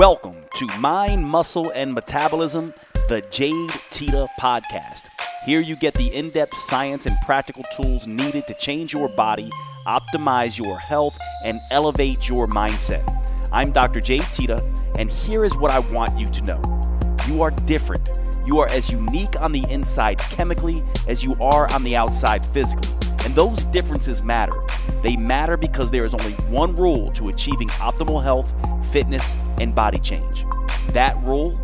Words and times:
Welcome 0.00 0.46
to 0.54 0.66
Mind, 0.78 1.28
Muscle, 1.28 1.72
and 1.72 1.92
Metabolism, 1.92 2.72
the 3.08 3.20
Jade 3.30 3.70
Teta 3.90 4.26
Podcast. 4.40 5.10
Here 5.44 5.60
you 5.60 5.76
get 5.76 5.92
the 5.92 6.06
in 6.14 6.30
depth 6.30 6.56
science 6.56 7.04
and 7.04 7.14
practical 7.26 7.64
tools 7.76 8.06
needed 8.06 8.46
to 8.46 8.54
change 8.54 8.94
your 8.94 9.10
body, 9.10 9.50
optimize 9.86 10.56
your 10.56 10.78
health, 10.78 11.18
and 11.44 11.60
elevate 11.70 12.30
your 12.30 12.46
mindset. 12.46 13.04
I'm 13.52 13.72
Dr. 13.72 14.00
Jade 14.00 14.24
Teta, 14.32 14.64
and 14.96 15.12
here 15.12 15.44
is 15.44 15.54
what 15.58 15.70
I 15.70 15.80
want 15.92 16.18
you 16.18 16.30
to 16.30 16.44
know 16.44 17.02
you 17.28 17.42
are 17.42 17.50
different. 17.50 18.08
You 18.46 18.58
are 18.58 18.68
as 18.68 18.90
unique 18.90 19.38
on 19.38 19.52
the 19.52 19.70
inside 19.70 20.16
chemically 20.16 20.82
as 21.08 21.22
you 21.22 21.36
are 21.42 21.70
on 21.74 21.82
the 21.82 21.94
outside 21.94 22.46
physically. 22.54 22.88
And 23.26 23.34
those 23.34 23.64
differences 23.64 24.22
matter. 24.22 24.62
They 25.02 25.16
matter 25.16 25.58
because 25.58 25.90
there 25.90 26.06
is 26.06 26.14
only 26.14 26.32
one 26.48 26.74
rule 26.74 27.12
to 27.12 27.28
achieving 27.28 27.68
optimal 27.68 28.22
health, 28.22 28.50
fitness, 28.90 29.36
and 29.58 29.74
body 29.74 29.98
change. 29.98 30.44
That 30.92 31.16
rule 31.24 31.58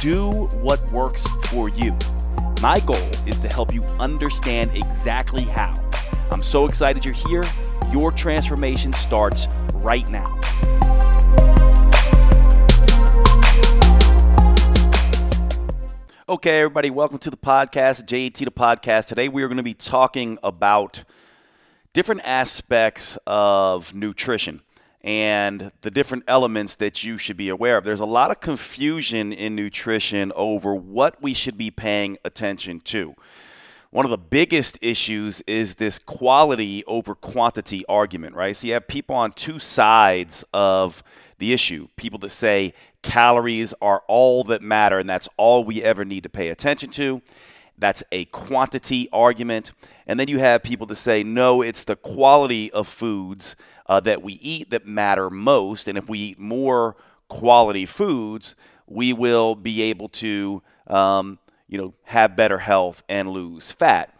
do 0.00 0.46
what 0.62 0.82
works 0.90 1.26
for 1.46 1.68
you. 1.68 1.96
My 2.60 2.80
goal 2.80 2.96
is 3.26 3.38
to 3.40 3.48
help 3.48 3.74
you 3.74 3.82
understand 3.98 4.70
exactly 4.74 5.42
how. 5.42 5.74
I'm 6.30 6.42
so 6.42 6.66
excited 6.66 7.04
you're 7.04 7.14
here. 7.14 7.44
Your 7.92 8.10
transformation 8.10 8.92
starts 8.92 9.46
right 9.74 10.08
now. 10.08 10.40
Okay, 16.26 16.60
everybody, 16.60 16.88
welcome 16.88 17.18
to 17.18 17.30
the 17.30 17.36
podcast, 17.36 18.06
JAT 18.06 18.36
the 18.36 18.50
podcast. 18.50 19.08
Today 19.08 19.28
we 19.28 19.42
are 19.42 19.48
going 19.48 19.58
to 19.58 19.62
be 19.62 19.74
talking 19.74 20.38
about 20.42 21.04
different 21.92 22.22
aspects 22.24 23.18
of 23.26 23.94
nutrition 23.94 24.62
and 25.04 25.70
the 25.82 25.90
different 25.90 26.24
elements 26.26 26.76
that 26.76 27.04
you 27.04 27.18
should 27.18 27.36
be 27.36 27.50
aware 27.50 27.76
of. 27.76 27.84
There's 27.84 28.00
a 28.00 28.06
lot 28.06 28.30
of 28.30 28.40
confusion 28.40 29.34
in 29.34 29.54
nutrition 29.54 30.32
over 30.34 30.74
what 30.74 31.22
we 31.22 31.34
should 31.34 31.58
be 31.58 31.70
paying 31.70 32.16
attention 32.24 32.80
to. 32.80 33.14
One 33.90 34.06
of 34.06 34.10
the 34.10 34.18
biggest 34.18 34.78
issues 34.80 35.42
is 35.46 35.74
this 35.74 35.98
quality 35.98 36.82
over 36.86 37.14
quantity 37.14 37.84
argument, 37.86 38.34
right? 38.34 38.56
So 38.56 38.66
you 38.66 38.72
have 38.72 38.88
people 38.88 39.14
on 39.14 39.32
two 39.32 39.58
sides 39.58 40.42
of 40.54 41.04
the 41.38 41.52
issue. 41.52 41.88
People 41.96 42.18
that 42.20 42.30
say 42.30 42.72
calories 43.02 43.74
are 43.82 44.02
all 44.08 44.42
that 44.44 44.62
matter 44.62 44.98
and 44.98 45.08
that's 45.08 45.28
all 45.36 45.64
we 45.64 45.82
ever 45.82 46.06
need 46.06 46.22
to 46.22 46.30
pay 46.30 46.48
attention 46.48 46.90
to. 46.92 47.20
That's 47.78 48.02
a 48.12 48.26
quantity 48.26 49.08
argument. 49.12 49.72
And 50.06 50.18
then 50.18 50.28
you 50.28 50.38
have 50.38 50.62
people 50.62 50.86
that 50.88 50.96
say, 50.96 51.22
no, 51.22 51.62
it's 51.62 51.84
the 51.84 51.96
quality 51.96 52.70
of 52.70 52.86
foods 52.86 53.56
uh, 53.86 54.00
that 54.00 54.22
we 54.22 54.34
eat 54.34 54.70
that 54.70 54.86
matter 54.86 55.28
most. 55.28 55.88
And 55.88 55.98
if 55.98 56.08
we 56.08 56.18
eat 56.18 56.38
more 56.38 56.96
quality 57.28 57.86
foods, 57.86 58.54
we 58.86 59.12
will 59.12 59.54
be 59.54 59.82
able 59.82 60.08
to, 60.10 60.62
um, 60.86 61.38
you 61.68 61.78
know, 61.78 61.94
have 62.04 62.36
better 62.36 62.58
health 62.58 63.02
and 63.08 63.30
lose 63.30 63.72
fat. 63.72 64.14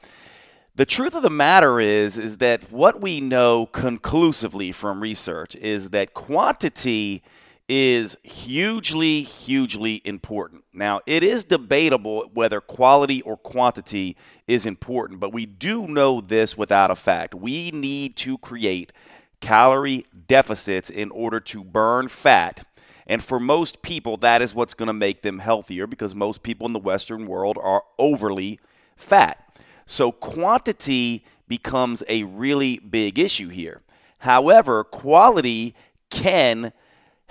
The 0.76 0.86
truth 0.86 1.14
of 1.14 1.22
the 1.22 1.30
matter 1.30 1.78
is 1.78 2.18
is 2.18 2.38
that 2.38 2.72
what 2.72 3.00
we 3.00 3.20
know 3.20 3.66
conclusively 3.66 4.72
from 4.72 5.00
research 5.00 5.54
is 5.54 5.90
that 5.90 6.14
quantity 6.14 7.22
is 7.68 8.16
hugely 8.22 9.22
hugely 9.22 10.02
important. 10.04 10.64
Now, 10.72 11.00
it 11.06 11.22
is 11.22 11.44
debatable 11.44 12.30
whether 12.34 12.60
quality 12.60 13.22
or 13.22 13.36
quantity 13.36 14.16
is 14.46 14.66
important, 14.66 15.20
but 15.20 15.32
we 15.32 15.46
do 15.46 15.86
know 15.86 16.20
this 16.20 16.58
without 16.58 16.90
a 16.90 16.96
fact. 16.96 17.34
We 17.34 17.70
need 17.70 18.16
to 18.16 18.36
create 18.38 18.92
calorie 19.40 20.04
deficits 20.26 20.90
in 20.90 21.10
order 21.10 21.40
to 21.40 21.64
burn 21.64 22.08
fat. 22.08 22.66
And 23.06 23.22
for 23.22 23.38
most 23.38 23.82
people, 23.82 24.16
that 24.18 24.40
is 24.40 24.54
what's 24.54 24.74
going 24.74 24.86
to 24.86 24.94
make 24.94 25.22
them 25.22 25.38
healthier 25.38 25.86
because 25.86 26.14
most 26.14 26.42
people 26.42 26.66
in 26.66 26.72
the 26.72 26.78
Western 26.78 27.26
world 27.26 27.58
are 27.62 27.82
overly 27.98 28.58
fat. 28.96 29.38
So 29.86 30.12
quantity 30.12 31.24
becomes 31.46 32.02
a 32.08 32.24
really 32.24 32.78
big 32.78 33.18
issue 33.18 33.48
here. 33.48 33.82
However, 34.18 34.84
quality 34.84 35.74
can 36.08 36.72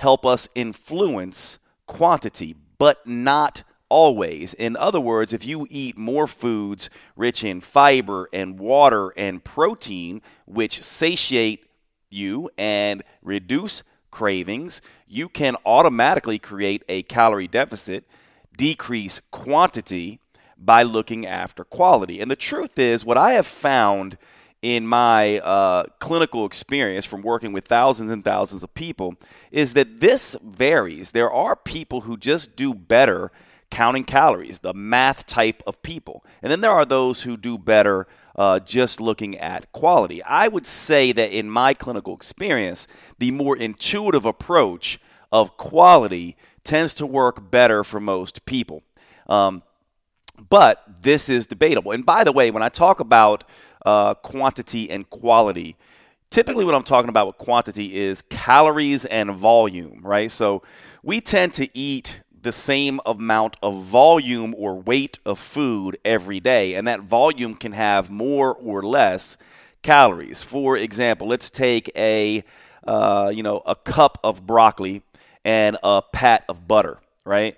help 0.04 0.26
us 0.26 0.50
influence 0.54 1.60
quantity, 1.88 2.54
but 2.78 3.08
not 3.08 3.64
always. 3.88 4.54
In 4.54 4.76
other 4.76 5.00
words, 5.00 5.32
if 5.32 5.46
you 5.46 5.66
eat 5.70 5.98
more 5.98 6.28
foods 6.28 6.90
rich 7.16 7.42
in 7.42 7.62
fiber 7.62 8.28
and 8.34 8.60
water 8.60 9.14
and 9.16 9.42
protein, 9.42 10.22
which 10.46 10.84
satiate 10.84 11.66
you 12.10 12.50
and 12.58 13.02
reduce 13.22 13.82
cravings, 14.12 14.82
you 15.08 15.30
can 15.30 15.56
automatically 15.66 16.38
create 16.38 16.84
a 16.90 17.04
calorie 17.04 17.48
deficit, 17.48 18.04
decrease 18.58 19.22
quantity, 19.32 20.20
by 20.58 20.84
looking 20.84 21.26
after 21.26 21.64
quality. 21.64 22.20
And 22.20 22.30
the 22.30 22.36
truth 22.36 22.78
is, 22.78 23.06
what 23.06 23.18
I 23.18 23.32
have 23.34 23.48
found 23.48 24.18
in 24.64 24.88
my 24.88 25.40
uh, 25.40 25.84
clinical 26.00 26.46
experience 26.46 27.06
from 27.06 27.22
working 27.22 27.52
with 27.52 27.66
thousands 27.66 28.10
and 28.10 28.24
thousands 28.24 28.64
of 28.64 28.74
people 28.74 29.16
is 29.52 29.74
that 29.74 30.00
this 30.00 30.38
varies. 30.42 31.12
There 31.12 31.30
are 31.30 31.58
people 31.58 32.02
who 32.02 32.16
just 32.16 32.56
do 32.56 32.74
better 32.74 33.30
counting 33.70 34.06
calories, 34.06 34.60
the 34.60 34.74
math 34.74 35.26
type 35.26 35.62
of 35.68 35.84
people. 35.84 36.24
And 36.42 36.50
then 36.50 36.62
there 36.62 36.72
are 36.72 36.86
those 36.86 37.24
who 37.24 37.36
do 37.36 37.58
better 37.58 38.08
uh, 38.38 38.60
just 38.60 39.02
looking 39.02 39.38
at 39.38 39.70
quality. 39.74 40.24
I 40.24 40.48
would 40.48 40.66
say 40.66 41.12
that 41.12 41.32
in 41.32 41.50
my 41.50 41.74
clinical 41.74 42.16
experience, 42.16 42.88
the 43.20 43.32
more 43.32 43.58
intuitive 43.58 44.24
approach 44.24 44.98
of 45.30 45.58
quality 45.58 46.38
tends 46.64 46.94
to 46.96 47.06
work 47.06 47.52
better 47.52 47.84
for 47.84 48.00
most 48.00 48.46
people. 48.46 48.82
Um, 49.28 49.62
but 50.50 50.84
this 51.02 51.30
is 51.30 51.48
debatable. 51.48 51.92
And 51.92 52.06
by 52.06 52.24
the 52.24 52.32
way, 52.32 52.50
when 52.50 52.64
I 52.64 52.70
talk 52.70 53.00
about 53.00 53.44
uh, 53.86 54.14
quantity 54.16 54.90
and 54.90 55.10
quality, 55.10 55.76
typically 56.30 56.66
what 56.66 56.76
I'm 56.76 56.84
talking 56.84 57.10
about 57.10 57.28
with 57.28 57.38
quantity 57.38 57.96
is 57.96 58.22
calories 58.24 59.06
and 59.06 59.32
volume, 59.32 60.00
right? 60.02 60.32
So 60.32 60.64
we 61.04 61.22
tend 61.22 61.54
to 61.56 61.78
eat 61.78 62.22
the 62.42 62.52
same 62.52 63.00
amount 63.06 63.56
of 63.64 63.84
volume 63.84 64.54
or 64.58 64.76
weight 64.76 65.20
of 65.26 65.40
food 65.40 65.98
every 66.04 66.40
day, 66.40 66.76
and 66.76 66.88
that 66.88 67.02
volume 67.02 67.56
can 67.56 67.72
have 67.72 68.12
more 68.12 68.54
or 68.54 68.84
less 68.84 69.38
calories. 69.82 70.44
For 70.44 70.78
example, 70.78 71.28
let's 71.28 71.50
take 71.50 71.92
a 71.96 72.44
uh, 72.86 73.32
you 73.34 73.44
know 73.44 73.62
a 73.66 73.76
cup 73.76 74.18
of 74.24 74.46
broccoli 74.46 75.04
and 75.46 75.78
a 75.84 76.02
pat 76.02 76.44
of 76.50 76.68
butter, 76.68 77.00
right? 77.26 77.58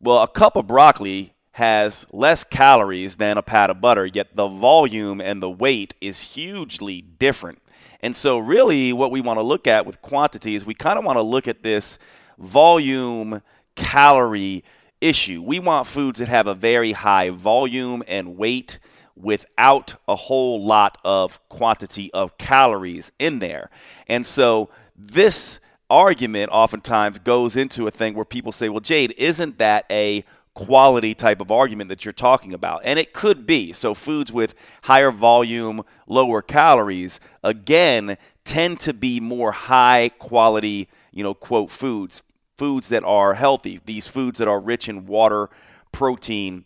Well, 0.00 0.22
a 0.22 0.28
cup 0.28 0.56
of 0.56 0.66
broccoli 0.66 1.34
has 1.52 2.06
less 2.12 2.44
calories 2.44 3.16
than 3.16 3.36
a 3.36 3.42
pat 3.42 3.70
of 3.70 3.80
butter, 3.80 4.06
yet 4.06 4.36
the 4.36 4.48
volume 4.48 5.20
and 5.20 5.42
the 5.42 5.50
weight 5.50 5.94
is 6.00 6.34
hugely 6.34 7.00
different. 7.00 7.60
And 8.02 8.14
so, 8.14 8.38
really, 8.38 8.92
what 8.92 9.10
we 9.10 9.20
want 9.20 9.38
to 9.38 9.42
look 9.42 9.66
at 9.66 9.84
with 9.84 10.00
quantity 10.00 10.54
is 10.54 10.64
we 10.64 10.74
kind 10.74 10.98
of 10.98 11.04
want 11.04 11.16
to 11.16 11.22
look 11.22 11.48
at 11.48 11.62
this 11.62 11.98
volume 12.38 13.42
calorie 13.74 14.64
issue. 15.00 15.42
We 15.42 15.58
want 15.58 15.86
foods 15.86 16.18
that 16.18 16.28
have 16.28 16.46
a 16.46 16.54
very 16.54 16.92
high 16.92 17.30
volume 17.30 18.02
and 18.08 18.36
weight 18.36 18.78
without 19.16 19.96
a 20.08 20.16
whole 20.16 20.64
lot 20.64 20.96
of 21.04 21.46
quantity 21.48 22.10
of 22.12 22.38
calories 22.38 23.12
in 23.18 23.38
there. 23.40 23.70
And 24.08 24.24
so, 24.24 24.70
this 24.96 25.60
argument 25.90 26.50
oftentimes 26.52 27.18
goes 27.18 27.56
into 27.56 27.86
a 27.86 27.90
thing 27.90 28.14
where 28.14 28.24
people 28.24 28.52
say, 28.52 28.68
well, 28.68 28.80
Jade, 28.80 29.12
isn't 29.18 29.58
that 29.58 29.84
a 29.90 30.24
quality 30.66 31.14
type 31.14 31.40
of 31.40 31.50
argument 31.50 31.88
that 31.88 32.04
you're 32.04 32.12
talking 32.12 32.52
about? 32.52 32.82
And 32.84 32.98
it 32.98 33.12
could 33.14 33.46
be. 33.46 33.72
So, 33.72 33.94
foods 33.94 34.30
with 34.30 34.54
higher 34.82 35.10
volume, 35.10 35.82
lower 36.06 36.42
calories, 36.42 37.18
again, 37.42 38.18
tend 38.44 38.80
to 38.80 38.92
be 38.92 39.20
more 39.20 39.52
high 39.52 40.10
quality, 40.18 40.88
you 41.12 41.22
know, 41.22 41.34
quote, 41.34 41.70
foods, 41.70 42.22
foods 42.58 42.88
that 42.90 43.04
are 43.04 43.34
healthy, 43.34 43.80
these 43.86 44.06
foods 44.06 44.38
that 44.38 44.48
are 44.48 44.60
rich 44.60 44.88
in 44.88 45.06
water, 45.06 45.48
protein, 45.92 46.64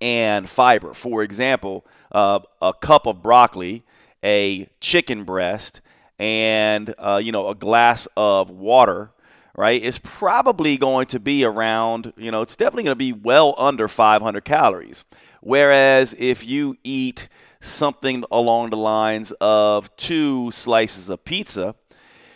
and 0.00 0.48
fiber. 0.48 0.94
For 0.94 1.22
example, 1.22 1.84
uh, 2.12 2.40
a 2.62 2.72
cup 2.72 3.06
of 3.06 3.22
broccoli, 3.22 3.82
a 4.22 4.68
chicken 4.80 5.24
breast, 5.24 5.80
and 6.18 6.94
uh, 6.98 7.20
you 7.22 7.32
know 7.32 7.48
a 7.48 7.54
glass 7.54 8.06
of 8.16 8.50
water 8.50 9.10
right 9.56 9.82
is 9.82 9.98
probably 9.98 10.76
going 10.76 11.06
to 11.06 11.18
be 11.18 11.44
around 11.44 12.12
you 12.16 12.30
know 12.30 12.42
it's 12.42 12.54
definitely 12.54 12.84
going 12.84 12.92
to 12.92 12.96
be 12.96 13.12
well 13.12 13.54
under 13.58 13.88
500 13.88 14.44
calories. 14.44 15.04
Whereas 15.40 16.14
if 16.18 16.46
you 16.46 16.76
eat 16.82 17.28
something 17.60 18.24
along 18.30 18.70
the 18.70 18.76
lines 18.76 19.32
of 19.40 19.94
two 19.96 20.50
slices 20.50 21.10
of 21.10 21.24
pizza 21.24 21.74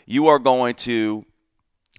you 0.06 0.26
are 0.26 0.38
going 0.38 0.75
to 0.75 1.25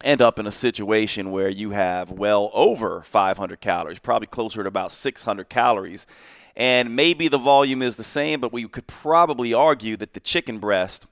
end 0.04 0.22
up 0.22 0.40
in 0.40 0.48
a 0.48 0.52
situation 0.52 1.32
where 1.32 1.50
you 1.50 1.72
have 1.72 2.10
well 2.10 2.50
over 2.54 3.04
500 3.04 3.62
calories 3.62 4.00
probably 4.00 4.28
closer 4.28 4.64
to 4.64 4.68
about 4.68 4.92
600 4.92 5.48
calories. 5.48 6.08
And 6.56 6.96
maybe 6.96 7.28
the 7.28 7.38
volume 7.38 7.82
is 7.82 7.96
the 7.96 8.04
same 8.04 8.42
but 8.42 8.52
we 8.52 8.68
could 8.68 8.88
probably 8.88 9.54
argue 9.54 9.96
that 9.98 10.14
the 10.14 10.20
chicken 10.20 10.58
breast 10.58 11.06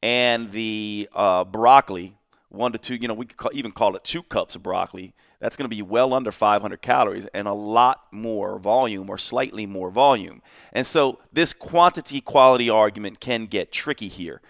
and 0.00 0.50
the 0.50 1.08
uh, 1.12 1.44
broccoli 1.44 2.17
one 2.48 2.72
to 2.72 2.78
two, 2.78 2.96
you 2.96 3.08
know, 3.08 3.14
we 3.14 3.26
could 3.26 3.36
call, 3.36 3.50
even 3.54 3.72
call 3.72 3.94
it 3.96 4.04
two 4.04 4.22
cups 4.22 4.54
of 4.54 4.62
broccoli. 4.62 5.12
That's 5.40 5.56
going 5.56 5.68
to 5.68 5.74
be 5.74 5.82
well 5.82 6.14
under 6.14 6.32
500 6.32 6.82
calories 6.82 7.26
and 7.26 7.46
a 7.46 7.52
lot 7.52 8.04
more 8.10 8.58
volume 8.58 9.08
or 9.08 9.18
slightly 9.18 9.66
more 9.66 9.90
volume. 9.90 10.42
And 10.72 10.86
so 10.86 11.20
this 11.32 11.52
quantity 11.52 12.20
quality 12.20 12.70
argument 12.70 13.20
can 13.20 13.46
get 13.46 13.70
tricky 13.70 14.08
here. 14.08 14.40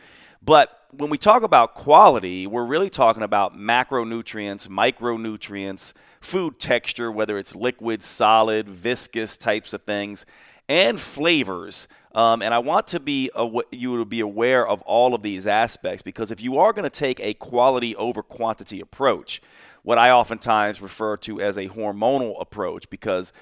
But 0.43 0.79
when 0.93 1.11
we 1.11 1.19
talk 1.19 1.43
about 1.43 1.75
quality, 1.75 2.47
we're 2.47 2.65
really 2.65 2.89
talking 2.89 3.23
about 3.23 3.57
macronutrients, 3.57 4.69
micronutrients, 4.69 5.93
food 6.21 6.59
texture, 6.59 7.13
whether 7.13 7.39
it's 7.39 7.55
liquid, 7.55 8.03
solid, 8.03 8.69
viscous 8.69 9.37
types 9.37 9.73
of 9.73 9.83
things, 9.83 10.25
and 10.69 11.01
flavors. 11.01 11.89
Um, 12.19 12.43
and 12.43 12.53
I 12.53 12.59
want 12.59 12.89
to 12.89 12.99
be 12.99 13.31
aw- 13.33 13.63
you 13.71 13.97
to 13.99 14.05
be 14.05 14.19
aware 14.19 14.67
of 14.67 14.83
all 14.83 15.15
of 15.15 15.23
these 15.23 15.47
aspects 15.47 16.03
because 16.03 16.33
if 16.33 16.43
you 16.43 16.59
are 16.59 16.73
going 16.73 16.83
to 16.83 16.91
take 16.91 17.21
a 17.21 17.33
quality 17.35 17.95
over 17.95 18.25
quantity 18.25 18.81
approach, 18.81 19.41
what 19.85 19.99
I 19.99 20.11
oftentimes 20.11 20.83
refer 20.83 21.17
to 21.19 21.41
as 21.41 21.57
a 21.57 21.69
hormonal 21.69 22.35
approach, 22.41 22.91
because 22.91 23.33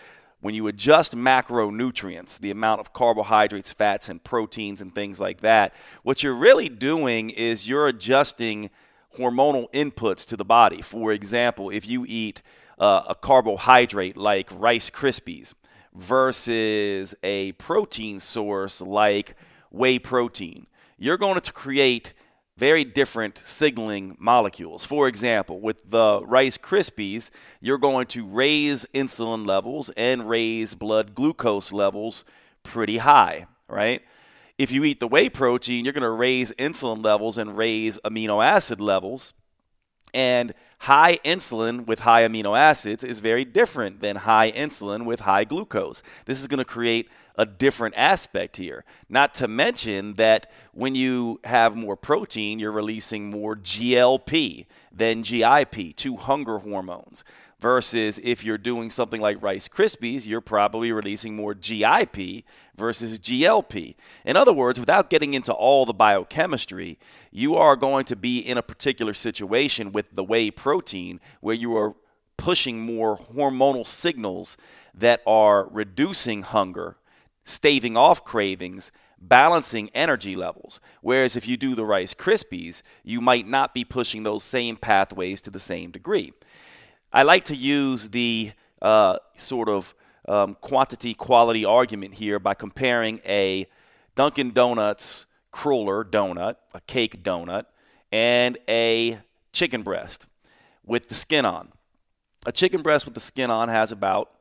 when 0.42 0.54
you 0.54 0.66
adjust 0.66 1.16
macronutrients, 1.16 2.38
the 2.38 2.50
amount 2.50 2.80
of 2.80 2.92
carbohydrates, 2.92 3.72
fats, 3.72 4.10
and 4.10 4.22
proteins 4.22 4.82
and 4.82 4.94
things 4.94 5.18
like 5.18 5.40
that, 5.40 5.72
what 6.02 6.22
you're 6.22 6.36
really 6.36 6.68
doing 6.68 7.30
is 7.30 7.66
you're 7.66 7.88
adjusting 7.88 8.68
hormonal 9.16 9.70
inputs 9.72 10.26
to 10.26 10.36
the 10.36 10.44
body. 10.44 10.82
For 10.82 11.14
example, 11.14 11.70
if 11.70 11.88
you 11.88 12.04
eat 12.06 12.42
uh, 12.78 13.04
a 13.08 13.14
carbohydrate 13.14 14.18
like 14.18 14.50
Rice 14.52 14.90
Krispies 14.90 15.54
versus 15.96 17.14
a 17.22 17.52
protein 17.52 18.20
source 18.20 18.80
like 18.80 19.34
whey 19.70 19.98
protein, 19.98 20.66
you're 20.98 21.16
going 21.16 21.40
to 21.40 21.52
create 21.52 22.12
very 22.56 22.84
different 22.84 23.36
signaling 23.36 24.16
molecules. 24.18 24.84
For 24.84 25.08
example, 25.08 25.60
with 25.60 25.90
the 25.90 26.22
Rice 26.24 26.56
Krispies, 26.56 27.30
you're 27.60 27.78
going 27.78 28.06
to 28.08 28.24
raise 28.26 28.86
insulin 28.94 29.46
levels 29.46 29.90
and 29.90 30.28
raise 30.28 30.74
blood 30.74 31.14
glucose 31.14 31.72
levels 31.72 32.24
pretty 32.62 32.98
high, 32.98 33.46
right? 33.68 34.02
If 34.58 34.72
you 34.72 34.84
eat 34.84 35.00
the 35.00 35.08
whey 35.08 35.28
protein, 35.28 35.84
you're 35.84 35.92
going 35.92 36.02
to 36.02 36.10
raise 36.10 36.52
insulin 36.52 37.04
levels 37.04 37.36
and 37.36 37.56
raise 37.56 37.98
amino 38.04 38.42
acid 38.42 38.80
levels. 38.80 39.34
And 40.14 40.54
high 40.80 41.16
insulin 41.24 41.86
with 41.86 42.00
high 42.00 42.26
amino 42.26 42.58
acids 42.58 43.04
is 43.04 43.20
very 43.20 43.44
different 43.44 44.00
than 44.00 44.16
high 44.16 44.52
insulin 44.52 45.04
with 45.04 45.20
high 45.20 45.44
glucose. 45.44 46.02
This 46.24 46.40
is 46.40 46.46
going 46.46 46.58
to 46.58 46.64
create 46.64 47.08
a 47.38 47.44
different 47.44 47.94
aspect 47.96 48.56
here. 48.56 48.84
Not 49.08 49.34
to 49.34 49.48
mention 49.48 50.14
that 50.14 50.50
when 50.72 50.94
you 50.94 51.40
have 51.44 51.76
more 51.76 51.96
protein, 51.96 52.58
you're 52.58 52.72
releasing 52.72 53.30
more 53.30 53.54
GLP 53.56 54.66
than 54.90 55.22
GIP, 55.22 55.96
two 55.96 56.16
hunger 56.16 56.58
hormones. 56.58 57.24
Versus 57.58 58.20
if 58.22 58.44
you're 58.44 58.58
doing 58.58 58.90
something 58.90 59.20
like 59.20 59.42
Rice 59.42 59.66
Krispies, 59.66 60.26
you're 60.26 60.42
probably 60.42 60.92
releasing 60.92 61.34
more 61.34 61.54
GIP 61.54 62.44
versus 62.76 63.18
GLP. 63.18 63.94
In 64.26 64.36
other 64.36 64.52
words, 64.52 64.78
without 64.78 65.08
getting 65.08 65.32
into 65.32 65.54
all 65.54 65.86
the 65.86 65.94
biochemistry, 65.94 66.98
you 67.30 67.56
are 67.56 67.74
going 67.74 68.04
to 68.06 68.16
be 68.16 68.40
in 68.40 68.58
a 68.58 68.62
particular 68.62 69.14
situation 69.14 69.90
with 69.90 70.14
the 70.14 70.22
whey 70.22 70.50
protein 70.50 71.18
where 71.40 71.54
you 71.54 71.74
are 71.76 71.94
pushing 72.36 72.80
more 72.80 73.16
hormonal 73.16 73.86
signals 73.86 74.58
that 74.94 75.22
are 75.26 75.68
reducing 75.70 76.42
hunger, 76.42 76.96
staving 77.42 77.96
off 77.96 78.22
cravings, 78.22 78.92
balancing 79.18 79.90
energy 79.94 80.34
levels. 80.34 80.80
Whereas 81.00 81.36
if 81.36 81.48
you 81.48 81.56
do 81.56 81.74
the 81.74 81.84
Rice 81.84 82.14
Krispies, 82.14 82.82
you 83.02 83.20
might 83.20 83.46
not 83.48 83.74
be 83.74 83.84
pushing 83.84 84.22
those 84.22 84.44
same 84.44 84.76
pathways 84.76 85.40
to 85.42 85.50
the 85.50 85.60
same 85.60 85.90
degree. 85.90 86.32
I 87.16 87.22
like 87.22 87.44
to 87.44 87.56
use 87.56 88.10
the 88.10 88.52
uh, 88.82 89.16
sort 89.36 89.70
of 89.70 89.94
um, 90.28 90.54
quantity 90.60 91.14
quality 91.14 91.64
argument 91.64 92.12
here 92.12 92.38
by 92.38 92.52
comparing 92.52 93.20
a 93.24 93.66
Dunkin' 94.16 94.50
Donuts 94.50 95.24
cruller 95.50 96.04
donut, 96.04 96.56
a 96.74 96.80
cake 96.82 97.22
donut, 97.22 97.64
and 98.12 98.58
a 98.68 99.18
chicken 99.50 99.82
breast 99.82 100.26
with 100.84 101.08
the 101.08 101.14
skin 101.14 101.46
on. 101.46 101.72
A 102.44 102.52
chicken 102.52 102.82
breast 102.82 103.06
with 103.06 103.14
the 103.14 103.20
skin 103.20 103.50
on 103.50 103.70
has 103.70 103.90
about 103.92 104.32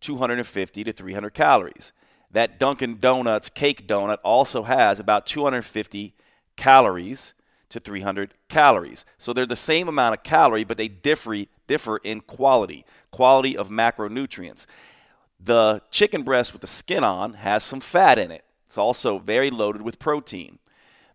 250 0.00 0.84
to 0.84 0.90
300 0.90 1.34
calories. 1.34 1.92
That 2.30 2.58
Dunkin' 2.58 2.98
Donuts 2.98 3.50
cake 3.50 3.86
donut 3.86 4.20
also 4.24 4.62
has 4.62 4.98
about 4.98 5.26
250 5.26 6.14
calories 6.56 7.34
to 7.68 7.80
300 7.80 8.32
calories. 8.48 9.04
So 9.18 9.32
they're 9.34 9.44
the 9.44 9.54
same 9.54 9.88
amount 9.88 10.16
of 10.16 10.22
calorie, 10.22 10.64
but 10.64 10.78
they 10.78 10.88
differ, 10.88 11.44
differ 11.72 11.96
in 12.04 12.20
quality, 12.20 12.84
quality 13.10 13.56
of 13.56 13.70
macronutrients. 13.70 14.66
The 15.40 15.80
chicken 15.90 16.22
breast 16.22 16.52
with 16.52 16.60
the 16.60 16.66
skin 16.66 17.02
on 17.02 17.32
has 17.32 17.64
some 17.64 17.80
fat 17.80 18.18
in 18.18 18.30
it. 18.30 18.44
It's 18.66 18.76
also 18.76 19.18
very 19.18 19.50
loaded 19.50 19.80
with 19.80 19.98
protein. 19.98 20.58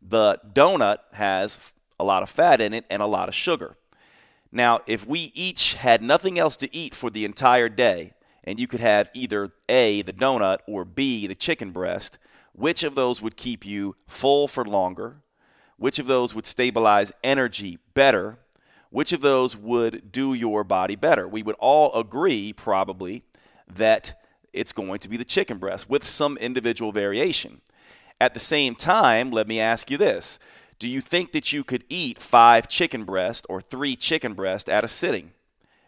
The 0.01 0.39
donut 0.51 0.97
has 1.13 1.59
a 1.99 2.03
lot 2.03 2.23
of 2.23 2.29
fat 2.31 2.59
in 2.59 2.73
it 2.73 2.85
and 2.89 3.03
a 3.03 3.05
lot 3.05 3.29
of 3.29 3.35
sugar. 3.35 3.77
Now, 4.51 4.79
if 4.87 5.05
we 5.05 5.31
each 5.35 5.75
had 5.75 6.01
nothing 6.01 6.39
else 6.39 6.57
to 6.57 6.75
eat 6.75 6.95
for 6.95 7.11
the 7.11 7.23
entire 7.23 7.69
day, 7.69 8.13
and 8.43 8.59
you 8.59 8.65
could 8.65 8.79
have 8.79 9.11
either 9.13 9.51
A, 9.69 10.01
the 10.01 10.13
donut, 10.13 10.59
or 10.65 10.85
B, 10.85 11.27
the 11.27 11.35
chicken 11.35 11.69
breast, 11.69 12.17
which 12.53 12.81
of 12.81 12.95
those 12.95 13.21
would 13.21 13.37
keep 13.37 13.63
you 13.63 13.95
full 14.07 14.47
for 14.47 14.65
longer? 14.65 15.17
Which 15.77 15.99
of 15.99 16.07
those 16.07 16.33
would 16.33 16.47
stabilize 16.47 17.13
energy 17.23 17.77
better? 17.93 18.39
Which 18.89 19.13
of 19.13 19.21
those 19.21 19.57
would 19.57 20.11
do 20.11 20.33
your 20.33 20.63
body 20.63 20.95
better? 20.95 21.27
We 21.27 21.43
would 21.43 21.55
all 21.59 21.93
agree, 21.93 22.53
probably, 22.53 23.23
that 23.67 24.21
it's 24.53 24.71
going 24.71 24.99
to 24.99 25.09
be 25.09 25.17
the 25.17 25.25
chicken 25.25 25.57
breast 25.57 25.89
with 25.89 26.05
some 26.05 26.37
individual 26.37 26.91
variation. 26.91 27.61
At 28.19 28.33
the 28.33 28.39
same 28.39 28.75
time, 28.75 29.31
let 29.31 29.47
me 29.47 29.59
ask 29.59 29.91
you 29.91 29.97
this 29.97 30.39
Do 30.79 30.87
you 30.87 31.01
think 31.01 31.31
that 31.33 31.51
you 31.53 31.63
could 31.63 31.83
eat 31.89 32.19
five 32.19 32.67
chicken 32.67 33.03
breast 33.03 33.45
or 33.49 33.61
three 33.61 33.95
chicken 33.95 34.33
breast 34.33 34.69
at 34.69 34.83
a 34.83 34.87
sitting? 34.87 35.31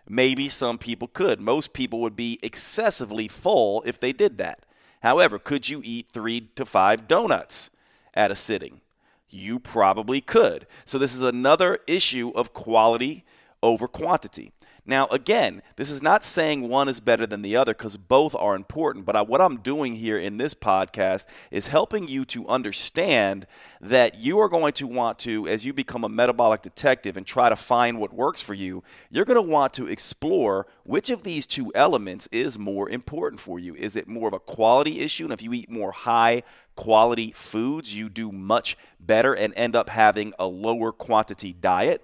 Maybe 0.07 0.49
some 0.49 0.77
people 0.77 1.07
could. 1.07 1.39
Most 1.39 1.71
people 1.71 2.01
would 2.01 2.15
be 2.15 2.39
excessively 2.41 3.27
full 3.27 3.83
if 3.85 3.99
they 3.99 4.11
did 4.11 4.39
that. 4.39 4.65
However, 5.01 5.39
could 5.39 5.69
you 5.69 5.81
eat 5.83 6.09
three 6.11 6.41
to 6.55 6.65
five 6.65 7.07
donuts 7.07 7.69
at 8.13 8.31
a 8.31 8.35
sitting? 8.35 8.81
You 9.29 9.59
probably 9.59 10.21
could. 10.21 10.67
So, 10.85 10.97
this 10.97 11.13
is 11.13 11.21
another 11.21 11.79
issue 11.87 12.31
of 12.35 12.53
quality 12.53 13.25
over 13.61 13.87
quantity. 13.87 14.51
Now, 14.89 15.05
again, 15.11 15.61
this 15.75 15.91
is 15.91 16.01
not 16.01 16.23
saying 16.23 16.67
one 16.67 16.89
is 16.89 16.99
better 16.99 17.27
than 17.27 17.43
the 17.43 17.55
other 17.55 17.75
because 17.75 17.95
both 17.95 18.33
are 18.33 18.55
important. 18.55 19.05
But 19.05 19.15
I, 19.15 19.21
what 19.21 19.39
I'm 19.39 19.57
doing 19.57 19.93
here 19.93 20.17
in 20.17 20.37
this 20.37 20.55
podcast 20.55 21.27
is 21.51 21.67
helping 21.67 22.07
you 22.07 22.25
to 22.25 22.47
understand 22.47 23.45
that 23.81 24.17
you 24.17 24.39
are 24.39 24.49
going 24.49 24.73
to 24.73 24.87
want 24.87 25.19
to, 25.19 25.47
as 25.47 25.63
you 25.63 25.73
become 25.73 26.03
a 26.03 26.09
metabolic 26.09 26.63
detective 26.63 27.17
and 27.17 27.25
try 27.25 27.49
to 27.49 27.55
find 27.55 27.99
what 27.99 28.13
works 28.13 28.41
for 28.41 28.55
you, 28.55 28.83
you're 29.11 29.25
going 29.25 29.35
to 29.35 29.43
want 29.43 29.73
to 29.73 29.85
explore 29.85 30.65
which 30.85 31.11
of 31.11 31.21
these 31.21 31.45
two 31.45 31.71
elements 31.75 32.27
is 32.31 32.57
more 32.57 32.89
important 32.89 33.39
for 33.39 33.59
you. 33.59 33.75
Is 33.75 33.95
it 33.95 34.07
more 34.07 34.27
of 34.27 34.33
a 34.33 34.39
quality 34.39 35.01
issue? 35.01 35.25
And 35.25 35.33
if 35.33 35.43
you 35.43 35.53
eat 35.53 35.69
more 35.69 35.91
high 35.91 36.41
quality 36.79 37.33
foods, 37.33 37.93
you 37.93 38.07
do 38.07 38.31
much 38.31 38.77
better 39.01 39.33
and 39.33 39.53
end 39.57 39.75
up 39.75 39.89
having 39.89 40.31
a 40.39 40.47
lower 40.47 40.93
quantity 40.93 41.51
diet. 41.51 42.01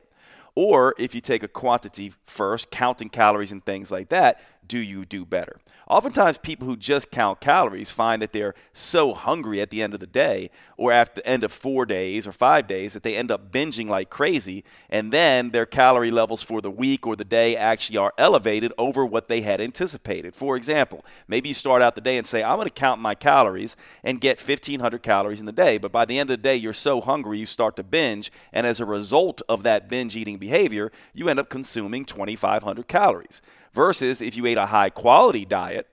Or 0.53 0.93
if 0.97 1.15
you 1.15 1.21
take 1.21 1.43
a 1.43 1.47
quantity 1.47 2.11
first, 2.25 2.71
counting 2.71 3.07
calories 3.07 3.53
and 3.53 3.65
things 3.65 3.89
like 3.89 4.09
that, 4.09 4.43
do 4.67 4.77
you 4.77 5.05
do 5.05 5.23
better? 5.25 5.61
Oftentimes, 5.87 6.39
people 6.39 6.67
who 6.67 6.75
just 6.75 7.11
count 7.11 7.39
calories 7.39 7.91
find 7.91 8.19
that 8.19 8.33
they're 8.33 8.55
so 8.73 9.13
hungry 9.13 9.61
at 9.61 9.69
the 9.69 9.83
end 9.83 9.93
of 9.93 9.99
the 9.99 10.07
day 10.07 10.49
or 10.77 10.91
at 10.91 11.13
the 11.13 11.25
end 11.27 11.43
of 11.43 11.51
four 11.51 11.85
days 11.85 12.25
or 12.25 12.31
five 12.31 12.65
days 12.65 12.93
that 12.93 13.03
they 13.03 13.15
end 13.15 13.29
up 13.29 13.51
binging 13.51 13.87
like 13.87 14.09
crazy, 14.09 14.63
and 14.89 15.11
then 15.11 15.51
their 15.51 15.67
calorie 15.67 16.09
levels 16.09 16.41
for 16.41 16.59
the 16.59 16.71
week 16.71 17.05
or 17.05 17.15
the 17.15 17.23
day 17.23 17.55
actually 17.55 17.97
are 17.97 18.13
elevated 18.17 18.73
over 18.79 19.05
what 19.05 19.27
they 19.27 19.41
had 19.41 19.61
anticipated. 19.61 20.33
For 20.33 20.57
example, 20.57 21.05
maybe 21.27 21.49
you 21.49 21.55
start 21.55 21.83
out 21.83 21.93
the 21.93 22.01
day 22.01 22.17
and 22.17 22.25
say, 22.25 22.43
I'm 22.43 22.57
going 22.57 22.67
to 22.67 22.73
count 22.73 22.99
my 22.99 23.13
calories 23.13 23.77
and 24.03 24.19
get 24.19 24.39
1,500 24.39 25.03
calories 25.03 25.39
in 25.39 25.45
the 25.45 25.51
day, 25.51 25.77
but 25.77 25.91
by 25.91 26.05
the 26.05 26.17
end 26.17 26.31
of 26.31 26.37
the 26.37 26.43
day, 26.43 26.55
you're 26.55 26.73
so 26.73 26.99
hungry 26.99 27.37
you 27.37 27.45
start 27.45 27.75
to 27.75 27.83
binge, 27.83 28.31
and 28.51 28.65
as 28.65 28.79
a 28.79 28.85
result 28.85 29.43
of 29.47 29.61
that 29.63 29.87
binge 29.87 30.15
eating 30.15 30.37
behavior, 30.37 30.91
you 31.13 31.29
end 31.29 31.39
up 31.39 31.49
consuming 31.49 32.05
2,500 32.05 32.87
calories. 32.87 33.43
Versus 33.75 34.21
if 34.21 34.37
you 34.37 34.45
ate 34.45 34.57
a 34.57 34.67
high 34.67 34.89
quality 34.89 35.43
diet, 35.43 35.87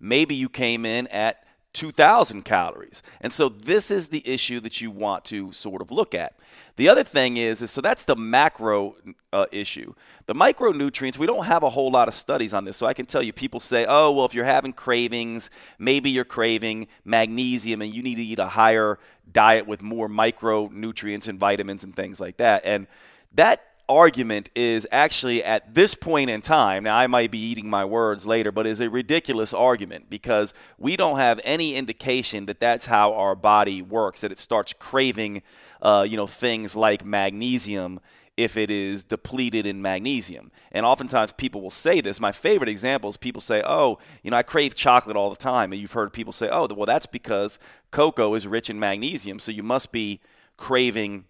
maybe 0.00 0.34
you 0.34 0.48
came 0.48 0.86
in 0.86 1.06
at 1.08 1.44
2,000 1.74 2.46
calories. 2.46 3.02
And 3.20 3.30
so 3.30 3.50
this 3.50 3.90
is 3.90 4.08
the 4.08 4.26
issue 4.26 4.58
that 4.60 4.80
you 4.80 4.90
want 4.90 5.26
to 5.26 5.52
sort 5.52 5.82
of 5.82 5.90
look 5.90 6.14
at. 6.14 6.38
The 6.76 6.88
other 6.88 7.04
thing 7.04 7.36
is, 7.36 7.60
is 7.60 7.70
so 7.70 7.82
that's 7.82 8.06
the 8.06 8.16
macro 8.16 8.96
uh, 9.34 9.44
issue. 9.52 9.92
The 10.24 10.34
micronutrients, 10.34 11.18
we 11.18 11.26
don't 11.26 11.44
have 11.44 11.62
a 11.62 11.68
whole 11.68 11.90
lot 11.90 12.08
of 12.08 12.14
studies 12.14 12.54
on 12.54 12.64
this. 12.64 12.78
So 12.78 12.86
I 12.86 12.94
can 12.94 13.04
tell 13.04 13.22
you, 13.22 13.34
people 13.34 13.60
say, 13.60 13.84
oh, 13.86 14.10
well, 14.12 14.24
if 14.24 14.34
you're 14.34 14.46
having 14.46 14.72
cravings, 14.72 15.50
maybe 15.78 16.08
you're 16.08 16.24
craving 16.24 16.88
magnesium 17.04 17.82
and 17.82 17.94
you 17.94 18.02
need 18.02 18.14
to 18.14 18.24
eat 18.24 18.38
a 18.38 18.48
higher 18.48 18.98
diet 19.30 19.66
with 19.66 19.82
more 19.82 20.08
micronutrients 20.08 21.28
and 21.28 21.38
vitamins 21.38 21.84
and 21.84 21.94
things 21.94 22.18
like 22.18 22.38
that. 22.38 22.62
And 22.64 22.86
that 23.34 23.67
argument 23.88 24.50
is 24.54 24.86
actually 24.92 25.42
at 25.42 25.74
this 25.74 25.94
point 25.94 26.30
in 26.30 26.40
time, 26.40 26.84
now 26.84 26.96
I 26.96 27.06
might 27.06 27.30
be 27.30 27.38
eating 27.38 27.70
my 27.70 27.84
words 27.84 28.26
later, 28.26 28.52
but 28.52 28.66
is 28.66 28.80
a 28.80 28.90
ridiculous 28.90 29.54
argument 29.54 30.10
because 30.10 30.52
we 30.78 30.96
don't 30.96 31.18
have 31.18 31.40
any 31.44 31.74
indication 31.74 32.46
that 32.46 32.60
that's 32.60 32.86
how 32.86 33.14
our 33.14 33.34
body 33.34 33.80
works, 33.80 34.20
that 34.20 34.32
it 34.32 34.38
starts 34.38 34.72
craving, 34.72 35.42
uh, 35.80 36.06
you 36.08 36.16
know, 36.16 36.26
things 36.26 36.76
like 36.76 37.04
magnesium 37.04 38.00
if 38.36 38.56
it 38.56 38.70
is 38.70 39.02
depleted 39.02 39.66
in 39.66 39.82
magnesium. 39.82 40.52
And 40.70 40.86
oftentimes 40.86 41.32
people 41.32 41.60
will 41.60 41.70
say 41.70 42.00
this. 42.00 42.20
My 42.20 42.30
favorite 42.30 42.68
example 42.68 43.10
is 43.10 43.16
people 43.16 43.40
say, 43.40 43.62
oh, 43.66 43.98
you 44.22 44.30
know, 44.30 44.36
I 44.36 44.44
crave 44.44 44.76
chocolate 44.76 45.16
all 45.16 45.30
the 45.30 45.36
time. 45.36 45.72
And 45.72 45.80
you've 45.80 45.92
heard 45.92 46.12
people 46.12 46.32
say, 46.32 46.48
oh, 46.48 46.68
well, 46.72 46.86
that's 46.86 47.06
because 47.06 47.58
cocoa 47.90 48.34
is 48.34 48.46
rich 48.46 48.70
in 48.70 48.78
magnesium. 48.78 49.40
So 49.40 49.50
you 49.50 49.64
must 49.64 49.90
be 49.90 50.20
craving 50.56 51.24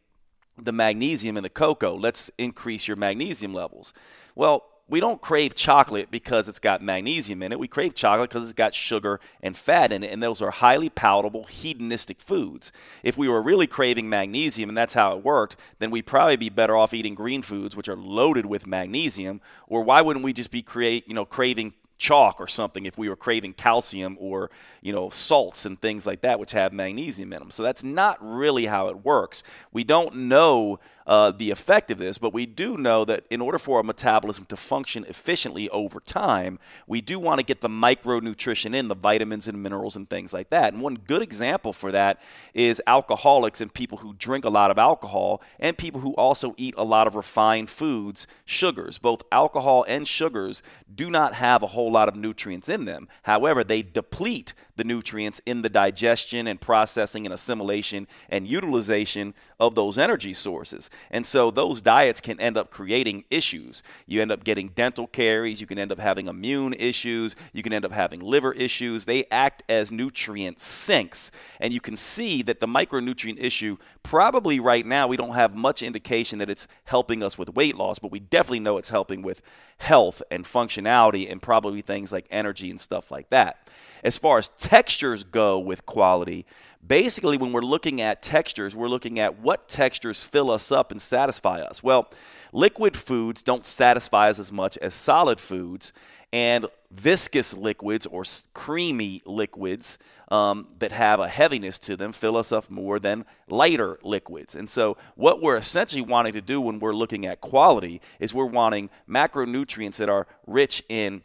the 0.65 0.73
magnesium 0.73 1.37
in 1.37 1.43
the 1.43 1.51
cocoa. 1.51 1.95
Let's 1.95 2.31
increase 2.39 2.89
your 2.89 2.97
magnesium 2.97 3.55
levels. 3.55 3.93
Well, 4.35 4.65
we 4.89 5.01
don't 5.01 5.21
crave 5.21 5.55
chocolate 5.55 6.11
because 6.11 6.49
it's 6.49 6.59
got 6.59 6.83
magnesium 6.83 7.43
in 7.43 7.53
it. 7.53 7.59
We 7.59 7.69
crave 7.69 7.95
chocolate 7.95 8.31
because 8.31 8.45
it's 8.45 8.55
got 8.55 8.73
sugar 8.73 9.21
and 9.43 9.55
fat 9.55 9.93
in 9.93 10.03
it, 10.03 10.11
and 10.11 10.23
those 10.23 10.41
are 10.41 10.51
highly 10.51 10.89
palatable, 10.89 11.45
hedonistic 11.45 12.21
foods. 12.21 12.73
If 13.03 13.19
we 13.19 13.29
were 13.29 13.43
really 13.43 13.67
craving 13.67 14.09
magnesium 14.09 14.71
and 14.71 14.79
that's 14.79 14.95
how 14.95 15.15
it 15.15 15.23
worked, 15.23 15.57
then 15.79 15.91
we'd 15.91 16.07
probably 16.07 16.37
be 16.37 16.49
better 16.49 16.75
off 16.75 16.95
eating 16.95 17.15
green 17.15 17.43
foods, 17.43 17.77
which 17.77 17.89
are 17.89 17.97
loaded 17.97 18.47
with 18.47 18.67
magnesium. 18.67 19.43
Or 19.67 19.83
why 19.83 20.01
wouldn't 20.01 20.25
we 20.25 20.33
just 20.33 20.51
be 20.51 20.63
create, 20.63 21.07
you 21.07 21.15
know, 21.15 21.27
craving 21.27 21.75
chalk 21.99 22.41
or 22.41 22.47
something 22.47 22.87
if 22.87 22.97
we 22.97 23.09
were 23.09 23.17
craving 23.17 23.53
calcium 23.53 24.17
or 24.21 24.51
you 24.81 24.93
know 24.93 25.11
salts 25.11 25.67
and 25.67 25.81
things 25.81 26.07
like 26.07 26.21
that 26.21 26.39
which 26.39 26.53
have 26.53 26.73
magnesium 26.73 27.33
in 27.33 27.41
them 27.41 27.51
so 27.51 27.63
that's 27.63 27.85
not 27.85 28.17
really 28.21 28.67
how 28.67 28.89
it 28.89 29.05
works. 29.05 29.43
We 29.73 29.85
don't 29.85 30.15
know 30.15 30.79
uh, 31.09 31.31
the 31.31 31.51
effect 31.51 31.91
of 31.91 31.97
this, 31.97 32.19
but 32.19 32.35
we 32.35 32.45
do 32.45 32.77
know 32.77 33.03
that 33.07 33.25
in 33.31 33.41
order 33.41 33.59
for 33.59 33.79
our 33.79 33.83
metabolism 33.83 34.45
to 34.45 34.57
function 34.57 35.05
efficiently 35.09 35.69
over 35.71 36.01
time, 36.01 36.59
we 36.87 37.01
do 37.01 37.19
want 37.19 37.41
to 37.41 37.45
get 37.45 37.63
the 37.63 37.69
micronutrition 37.69 38.75
in, 38.75 38.89
the 38.89 38.95
vitamins 38.95 39.49
and 39.49 39.63
minerals 39.63 39.97
and 39.97 40.09
things 40.09 40.35
like 40.35 40.51
that. 40.51 40.75
And 40.75 40.83
one 40.83 40.97
good 40.97 41.23
example 41.23 41.73
for 41.73 41.91
that 41.93 42.21
is 42.53 42.83
alcoholics 42.87 43.63
and 43.63 43.73
people 43.73 43.99
who 43.99 44.13
drink 44.19 44.45
a 44.45 44.51
lot 44.51 44.71
of 44.71 44.77
alcohol 44.77 45.43
and 45.59 45.79
people 45.79 46.03
who 46.03 46.15
also 46.15 46.55
eat 46.59 46.75
a 46.77 46.85
lot 46.85 47.07
of 47.07 47.15
refined 47.15 47.71
foods, 47.71 48.27
sugars. 48.45 48.99
Both 48.99 49.23
alcohol 49.33 49.87
and 49.89 50.07
sugars 50.07 50.63
do 50.95 51.11
not 51.11 51.33
have 51.33 51.63
a 51.63 51.69
whole 51.69 51.91
lot 51.91 52.09
of 52.09 52.17
nutrients 52.17 52.69
in 52.69 52.85
them. 52.85 53.09
However, 53.23 53.65
they 53.65 53.81
deplete 53.83 54.53
the 54.77 54.85
nutrients 54.85 55.41
in 55.47 55.63
the 55.63 55.69
digestion 55.71 56.47
and 56.47 56.61
processing 56.61 57.27
and 57.27 57.33
assimilation 57.33 58.07
and 58.29 58.47
utilization 58.47 59.33
of 59.59 59.75
those 59.75 59.99
energy 59.99 60.33
sources. 60.33 60.91
And 61.11 61.25
so 61.27 61.51
those 61.51 61.81
diets 61.81 62.21
can 62.21 62.41
end 62.41 62.57
up 62.57 62.71
creating 62.71 63.25
issues. 63.31 63.83
You 64.07 64.23
end 64.23 64.33
up 64.33 64.45
getting 64.45 64.69
dental 64.69 65.07
caries, 65.07 65.61
you 65.61 65.67
can 65.67 65.79
end 65.79 65.93
up 65.93 65.99
having 65.99 66.27
immune 66.27 66.75
issues, 66.75 67.37
you 67.53 67.63
can 67.63 67.73
end 67.73 67.85
up 67.85 67.93
having 67.93 68.21
liver 68.21 68.53
issues. 68.53 69.05
They 69.05 69.25
act 69.31 69.63
as 69.69 69.91
nutrient 69.91 70.59
sinks. 70.59 71.31
And 71.61 71.73
you 71.73 71.81
can 71.81 71.97
see 71.97 72.43
that 72.43 72.61
the 72.61 72.67
micronutrient 72.67 73.41
issue 73.41 73.77
probably 74.03 74.61
right 74.61 74.87
now 74.87 75.07
we 75.07 75.17
don't 75.17 75.35
have 75.35 75.55
much 75.55 75.83
indication 75.83 76.39
that 76.39 76.49
it's 76.49 76.67
helping 76.85 77.23
us 77.23 77.37
with 77.37 77.55
weight 77.55 77.77
loss, 77.77 77.99
but 77.99 78.11
we 78.11 78.21
definitely 78.21 78.61
know 78.61 78.79
it's 78.79 78.91
helping 78.91 79.23
with 79.23 79.43
health 79.79 80.23
and 80.31 80.45
functionality 80.45 81.31
and 81.31 81.43
probably 81.43 81.83
things 81.83 82.13
like 82.13 82.27
energy 82.31 82.71
and 82.71 82.81
stuff 82.81 83.11
like 83.11 83.29
that. 83.31 83.69
As 84.03 84.19
far 84.19 84.39
as 84.39 84.49
textures 84.51 85.25
go 85.25 85.59
with 85.59 85.87
quality, 85.87 86.47
basically 86.87 87.37
when 87.37 87.53
we're 87.53 87.61
looking 87.61 88.01
at 88.01 88.23
textures, 88.23 88.75
we're 88.75 88.89
looking 88.89 89.19
at 89.19 89.41
what 89.41 89.69
textures 89.69 90.23
fill 90.23 90.51
us 90.51 90.73
up 90.73 90.91
and 90.91 91.01
satisfy 91.01 91.61
us. 91.61 91.83
Well, 91.83 92.11
liquid 92.53 92.97
foods 92.97 93.43
don't 93.43 93.67
satisfy 93.67 94.31
us 94.31 94.39
as 94.39 94.53
much 94.53 94.79
as 94.79 94.95
solid 94.95 95.41
foods, 95.41 95.93
and 96.33 96.67
viscous 96.91 97.57
liquids 97.57 98.07
or 98.07 98.25
creamy 98.55 99.23
liquids 99.25 99.99
um, 100.31 100.69
that 100.79 100.93
have 100.93 101.21
a 101.21 101.29
heaviness 101.29 101.79
to 101.79 101.97
them 101.97 102.13
fill 102.13 102.37
us 102.37 102.53
up 102.53 102.71
more 102.71 102.99
than 102.99 103.25
lighter 103.49 103.99
liquids. 104.03 104.55
And 104.55 104.69
so, 104.69 104.97
what 105.15 105.43
we're 105.43 105.57
essentially 105.57 106.03
wanting 106.03 106.35
to 106.35 106.41
do 106.41 106.61
when 106.61 106.79
we're 106.79 106.95
looking 106.95 107.27
at 107.27 107.41
quality 107.41 108.01
is 108.21 108.35
we're 108.35 108.47
wanting 108.47 108.91
macronutrients 109.09 109.97
that 109.97 110.09
are 110.09 110.27
rich 110.47 110.83
in 110.89 111.23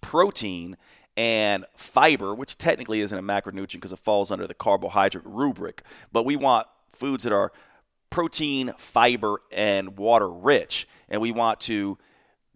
protein 0.00 0.76
and 1.20 1.66
fiber, 1.76 2.34
which 2.34 2.56
technically 2.56 3.02
isn't 3.02 3.18
a 3.18 3.22
macronutrient 3.22 3.72
because 3.74 3.92
it 3.92 3.98
falls 3.98 4.32
under 4.32 4.46
the 4.46 4.54
carbohydrate 4.54 5.26
rubric, 5.26 5.82
but 6.12 6.24
we 6.24 6.34
want 6.34 6.66
foods 6.94 7.24
that 7.24 7.32
are 7.32 7.52
protein, 8.08 8.72
fiber, 8.78 9.42
and 9.52 9.98
water 9.98 10.30
rich. 10.30 10.88
And 11.10 11.20
we 11.20 11.30
want 11.30 11.60
to 11.60 11.98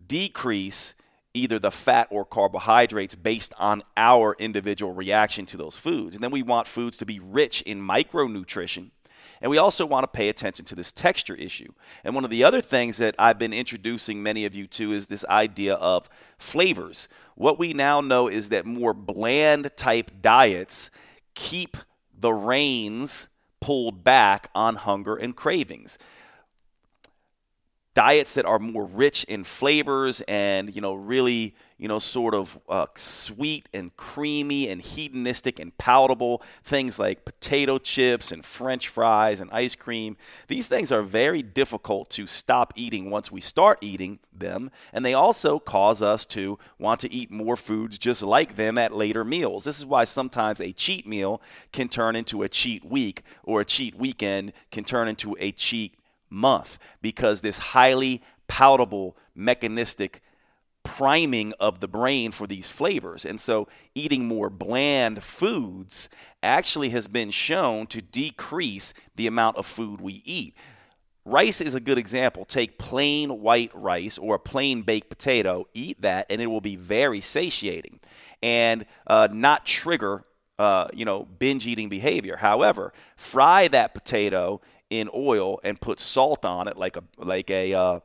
decrease 0.07 0.95
either 1.35 1.59
the 1.59 1.71
fat 1.71 2.09
or 2.11 2.25
carbohydrates 2.25 3.15
based 3.15 3.53
on 3.59 3.83
our 3.99 4.35
individual 4.39 4.95
reaction 4.95 5.45
to 5.45 5.59
those 5.59 5.77
foods. 5.77 6.17
And 6.17 6.25
then 6.25 6.31
we 6.31 6.43
want 6.43 6.67
foods 6.67 6.97
to 6.97 7.05
be 7.05 7.21
rich 7.21 7.61
in 7.63 7.87
micronutrition 7.87 8.93
and 9.41 9.51
we 9.51 9.59
also 9.59 9.87
want 9.87 10.05
to 10.05 10.09
pay 10.09 10.29
attention 10.29 10.65
to 10.67 10.75
this 10.75 10.93
texture 10.93 11.35
issue. 11.35 11.73
And 12.03 12.15
one 12.15 12.25
of 12.25 12.31
the 12.31 12.45
other 12.45 12.61
things 12.61 12.97
that 12.99 13.15
I've 13.19 13.39
been 13.39 13.53
introducing 13.53 14.23
many 14.23 14.45
of 14.45 14.55
you 14.55 14.67
to 14.69 14.93
is 14.93 15.07
this 15.07 15.25
idea 15.27 15.75
of 15.75 16.09
flavors. 16.39 17.09
What 17.35 17.59
we 17.59 17.73
now 17.73 18.01
know 18.01 18.29
is 18.29 18.49
that 18.51 18.67
more 18.67 18.95
bland 18.95 19.71
type 19.77 20.11
diets 20.21 20.91
keep 21.35 21.77
the 22.17 22.33
reins 22.33 23.29
pulled 23.61 24.05
back 24.05 24.51
on 24.55 24.77
hunger 24.77 25.17
and 25.17 25.35
cravings 25.35 25.99
diets 27.95 28.35
that 28.35 28.45
are 28.45 28.59
more 28.59 28.85
rich 28.85 29.25
in 29.25 29.45
flavors 29.45 30.21
and 30.27 30.75
you 30.75 30.81
know 30.81 30.95
really 30.95 31.55
you 31.79 31.89
know 31.89 31.99
sort 31.99 32.35
of 32.35 32.59
uh, 32.69 32.87
sweet 32.97 33.69
and 33.73 33.97
creamy 33.97 34.69
and 34.69 34.83
hedonistic 34.83 35.59
and 35.59 35.77
palatable 35.79 36.43
things 36.63 36.99
like 36.99 37.25
potato 37.25 37.79
chips 37.79 38.33
and 38.33 38.45
french 38.45 38.89
fries 38.89 39.41
and 39.41 39.51
ice 39.53 39.75
cream. 39.75 40.17
These 40.49 40.69
things 40.69 40.91
are 40.93 41.03
very 41.03 41.43
difficult 41.43 42.11
to 42.11 42.27
stop 42.27 42.73
eating 42.77 43.11
once 43.11 43.31
we 43.31 43.41
start 43.41 43.79
eating 43.81 44.19
them 44.33 44.71
and 44.93 45.05
they 45.05 45.15
also 45.15 45.59
cause 45.59 46.03
us 46.03 46.27
to 46.27 46.59
want 46.79 47.01
to 47.01 47.13
eat 47.13 47.31
more 47.31 47.57
foods 47.57 47.99
just 47.99 48.23
like 48.23 48.57
them 48.57 48.77
at 48.79 48.95
later 48.95 49.25
meals. 49.25 49.65
This 49.65 49.79
is 49.79 49.87
why 49.87 50.05
sometimes 50.05 50.61
a 50.61 50.73
cheat 50.73 51.07
meal 51.07 51.41
can 51.73 51.89
turn 51.89 52.17
into 52.17 52.43
a 52.43 52.49
cheat 52.49 52.85
week 52.85 53.23
or 53.45 53.61
a 53.61 53.65
cheat 53.65 53.95
weekend 53.95 54.53
can 54.71 54.85
turn 54.85 55.07
into 55.09 55.37
a 55.39 55.53
cheat 55.53 55.95
month 56.31 56.79
because 57.03 57.41
this 57.41 57.59
highly 57.59 58.23
palatable 58.47 59.17
mechanistic 59.35 60.21
priming 60.85 61.53
of 61.59 61.81
the 61.81 61.89
brain 61.89 62.31
for 62.31 62.47
these 62.47 62.69
flavors. 62.69 63.25
And 63.25 63.41
so 63.41 63.67
eating 63.95 64.29
more 64.29 64.51
bland 64.51 65.23
foods 65.23 66.09
actually 66.43 66.91
has 66.91 67.09
been 67.09 67.31
shown 67.31 67.87
to 67.89 68.03
decrease 68.03 68.95
the 69.17 69.27
amount 69.27 69.57
of 69.57 69.67
food 69.67 70.01
we 70.01 70.23
eat. 70.25 70.55
Rice 71.25 71.63
is 71.63 71.75
a 71.75 71.81
good 71.81 71.97
example. 71.97 72.45
Take 72.45 72.79
plain 72.79 73.41
white 73.41 73.71
rice 73.75 74.19
or 74.19 74.35
a 74.35 74.39
plain 74.39 74.83
baked 74.83 75.09
potato, 75.09 75.67
eat 75.73 76.03
that, 76.03 76.27
and 76.29 76.41
it 76.43 76.49
will 76.49 76.61
be 76.61 76.77
very 76.77 77.23
satiating 77.23 77.99
and 78.43 78.85
uh, 79.07 79.29
not 79.33 79.65
trigger, 79.65 80.25
uh, 80.59 80.89
you 80.93 81.07
know, 81.07 81.25
binge 81.25 81.67
eating 81.67 81.89
behavior. 81.89 82.37
However, 82.37 82.93
fry 83.17 83.69
that 83.69 83.95
potato 83.95 84.61
in 85.01 85.11
oil 85.15 85.61
and 85.65 85.81
put 85.81 86.01
salt 86.01 86.45
on 86.45 86.69
it 86.69 86.77
like 86.77 86.97
a 86.97 87.03
like 87.19 87.51
a 87.51 87.75
uh, 87.75 88.01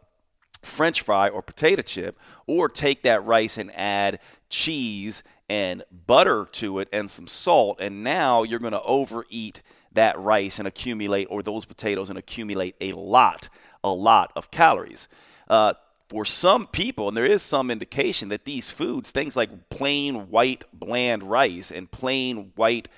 French 0.62 1.02
fry 1.02 1.30
or 1.30 1.42
potato 1.42 1.82
chip, 1.82 2.18
or 2.48 2.68
take 2.70 3.04
that 3.04 3.24
rice 3.26 3.58
and 3.58 3.72
add 3.76 4.20
cheese 4.50 5.24
and 5.48 5.84
butter 6.06 6.48
to 6.52 6.80
it 6.80 6.88
and 6.92 7.10
some 7.10 7.28
salt, 7.28 7.80
and 7.80 8.04
now 8.04 8.44
you're 8.44 8.60
going 8.60 8.74
to 8.74 8.84
overeat 8.84 9.62
that 9.94 10.18
rice 10.20 10.60
and 10.60 10.68
accumulate, 10.68 11.26
or 11.30 11.42
those 11.42 11.66
potatoes 11.66 12.10
and 12.10 12.20
accumulate 12.20 12.76
a 12.80 12.94
lot, 12.94 13.50
a 13.84 13.92
lot 13.92 14.32
of 14.36 14.52
calories. 14.52 15.08
Uh, 15.48 15.74
for 16.08 16.26
some 16.26 16.66
people, 16.68 17.08
and 17.08 17.16
there 17.16 17.26
is 17.26 17.42
some 17.42 17.70
indication 17.70 18.30
that 18.30 18.44
these 18.44 18.72
foods, 18.72 19.12
things 19.12 19.36
like 19.36 19.70
plain 19.70 20.30
white 20.30 20.64
bland 20.74 21.24
rice 21.24 21.72
and 21.72 21.90
plain 21.90 22.52
white 22.56 22.90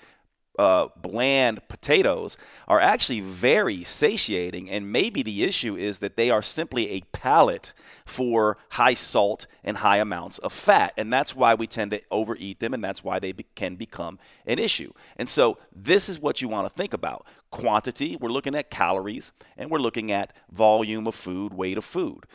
uh, 0.60 0.88
bland 0.96 1.68
potatoes 1.68 2.38
are 2.68 2.80
actually 2.80 3.22
very 3.22 3.84
satiating. 3.84 4.70
And 4.70 4.92
maybe 4.92 5.24
the 5.24 5.44
issue 5.44 5.76
is 5.76 6.00
that 6.00 6.18
they 6.18 6.30
are 6.30 6.42
simply 6.42 6.90
a 6.92 7.02
palate 7.12 7.74
for 8.06 8.58
high 8.72 8.94
salt 8.94 9.48
and 9.64 9.78
high 9.78 9.98
amounts 9.98 10.38
of 10.40 10.52
fat. 10.52 10.94
And 10.98 11.12
that's 11.12 11.36
why 11.36 11.56
we 11.56 11.68
tend 11.68 11.92
to 11.92 12.02
overeat 12.12 12.60
them, 12.60 12.74
and 12.74 12.84
that's 12.84 13.04
why 13.04 13.20
they 13.20 13.32
be- 13.32 13.46
can 13.56 13.76
become 13.76 14.20
an 14.46 14.60
issue. 14.60 14.92
And 15.18 15.30
so, 15.30 15.58
this 15.74 16.10
is 16.10 16.20
what 16.20 16.42
you 16.42 16.48
want 16.48 16.68
to 16.68 16.74
think 16.74 16.94
about 16.94 17.26
quantity, 17.52 18.16
we're 18.16 18.30
looking 18.30 18.56
at 18.56 18.70
calories, 18.70 19.32
and 19.58 19.70
we're 19.70 19.78
looking 19.78 20.12
at 20.12 20.34
volume 20.52 21.06
of 21.06 21.14
food, 21.14 21.54
weight 21.54 21.78
of 21.78 21.86
food. 21.86 22.26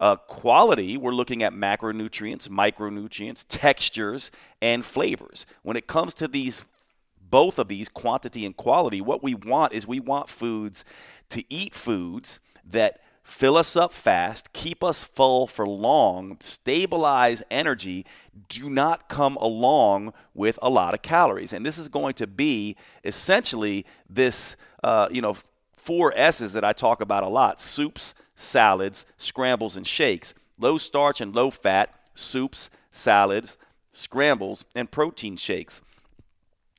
Uh, 0.00 0.16
quality, 0.16 0.96
we're 0.96 1.12
looking 1.12 1.42
at 1.44 1.52
macronutrients, 1.52 2.48
micronutrients, 2.48 3.44
textures, 3.48 4.32
and 4.60 4.84
flavors. 4.84 5.46
When 5.62 5.76
it 5.76 5.86
comes 5.86 6.12
to 6.14 6.26
these 6.26 6.66
both 7.30 7.58
of 7.58 7.68
these, 7.68 7.88
quantity 7.88 8.44
and 8.44 8.56
quality, 8.56 9.00
what 9.00 9.22
we 9.22 9.34
want 9.34 9.72
is 9.72 9.86
we 9.86 10.00
want 10.00 10.28
foods 10.28 10.84
to 11.30 11.44
eat 11.48 11.74
foods 11.74 12.40
that 12.64 13.00
fill 13.24 13.56
us 13.56 13.74
up 13.74 13.92
fast, 13.92 14.52
keep 14.52 14.84
us 14.84 15.02
full 15.02 15.46
for 15.46 15.66
long, 15.66 16.36
stabilize 16.40 17.42
energy, 17.50 18.04
do 18.48 18.68
not 18.68 19.08
come 19.08 19.36
along 19.36 20.12
with 20.34 20.58
a 20.62 20.68
lot 20.68 20.94
of 20.94 21.02
calories. 21.02 21.52
And 21.52 21.64
this 21.64 21.78
is 21.78 21.88
going 21.88 22.14
to 22.14 22.26
be 22.26 22.76
essentially 23.02 23.86
this, 24.08 24.56
uh, 24.82 25.08
you 25.10 25.22
know, 25.22 25.36
four 25.74 26.12
S's 26.14 26.52
that 26.52 26.64
I 26.64 26.72
talk 26.72 27.00
about 27.00 27.24
a 27.24 27.28
lot 27.28 27.60
soups, 27.60 28.14
salads, 28.34 29.06
scrambles, 29.16 29.76
and 29.76 29.86
shakes. 29.86 30.34
Low 30.58 30.78
starch 30.78 31.20
and 31.20 31.34
low 31.34 31.50
fat, 31.50 31.94
soups, 32.14 32.70
salads, 32.90 33.56
scrambles, 33.90 34.64
and 34.74 34.90
protein 34.90 35.36
shakes. 35.36 35.80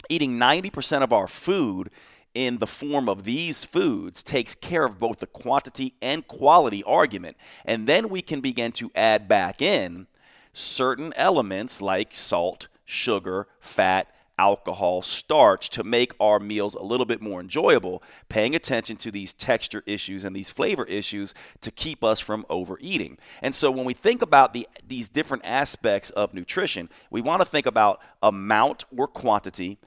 Eating 0.10 0.38
90% 0.38 1.02
of 1.02 1.14
our 1.14 1.28
food 1.28 1.90
in 2.34 2.58
the 2.58 2.68
form 2.68 3.08
of 3.08 3.24
these 3.24 3.64
foods 3.64 4.22
takes 4.22 4.54
care 4.54 4.86
of 4.86 5.00
both 5.00 5.20
the 5.20 5.28
quantity 5.28 5.96
and 6.02 6.28
quality 6.28 6.84
argument. 6.84 7.38
And 7.64 7.88
then 7.88 8.10
we 8.10 8.22
can 8.22 8.42
begin 8.42 8.74
to 8.74 8.92
add 8.94 9.28
back 9.28 9.62
in 9.62 10.08
certain 10.52 11.14
elements 11.16 11.82
like 11.82 12.14
salt, 12.14 12.68
sugar, 12.84 13.48
fat, 13.60 14.08
alcohol, 14.38 15.02
starch 15.02 15.70
to 15.70 15.84
make 15.84 16.14
our 16.20 16.40
meals 16.40 16.76
a 16.76 16.84
little 16.84 17.06
bit 17.06 17.22
more 17.22 17.40
enjoyable, 17.40 18.04
paying 18.28 18.54
attention 18.54 18.98
to 18.98 19.12
these 19.12 19.34
texture 19.34 19.82
issues 19.86 20.24
and 20.24 20.36
these 20.36 20.50
flavor 20.50 20.84
issues 20.86 21.34
to 21.62 21.72
keep 21.72 22.04
us 22.04 22.20
from 22.20 22.46
overeating. 22.50 23.18
And 23.42 23.56
so 23.56 23.72
when 23.72 23.86
we 23.86 23.94
think 23.94 24.22
about 24.22 24.54
the, 24.54 24.68
these 24.86 25.08
different 25.08 25.46
aspects 25.46 26.10
of 26.12 26.34
nutrition, 26.34 26.90
we 27.10 27.22
want 27.22 27.42
to 27.42 27.46
think 27.46 27.66
about 27.66 28.02
amount 28.22 28.84
or 28.96 29.08
quantity 29.08 29.80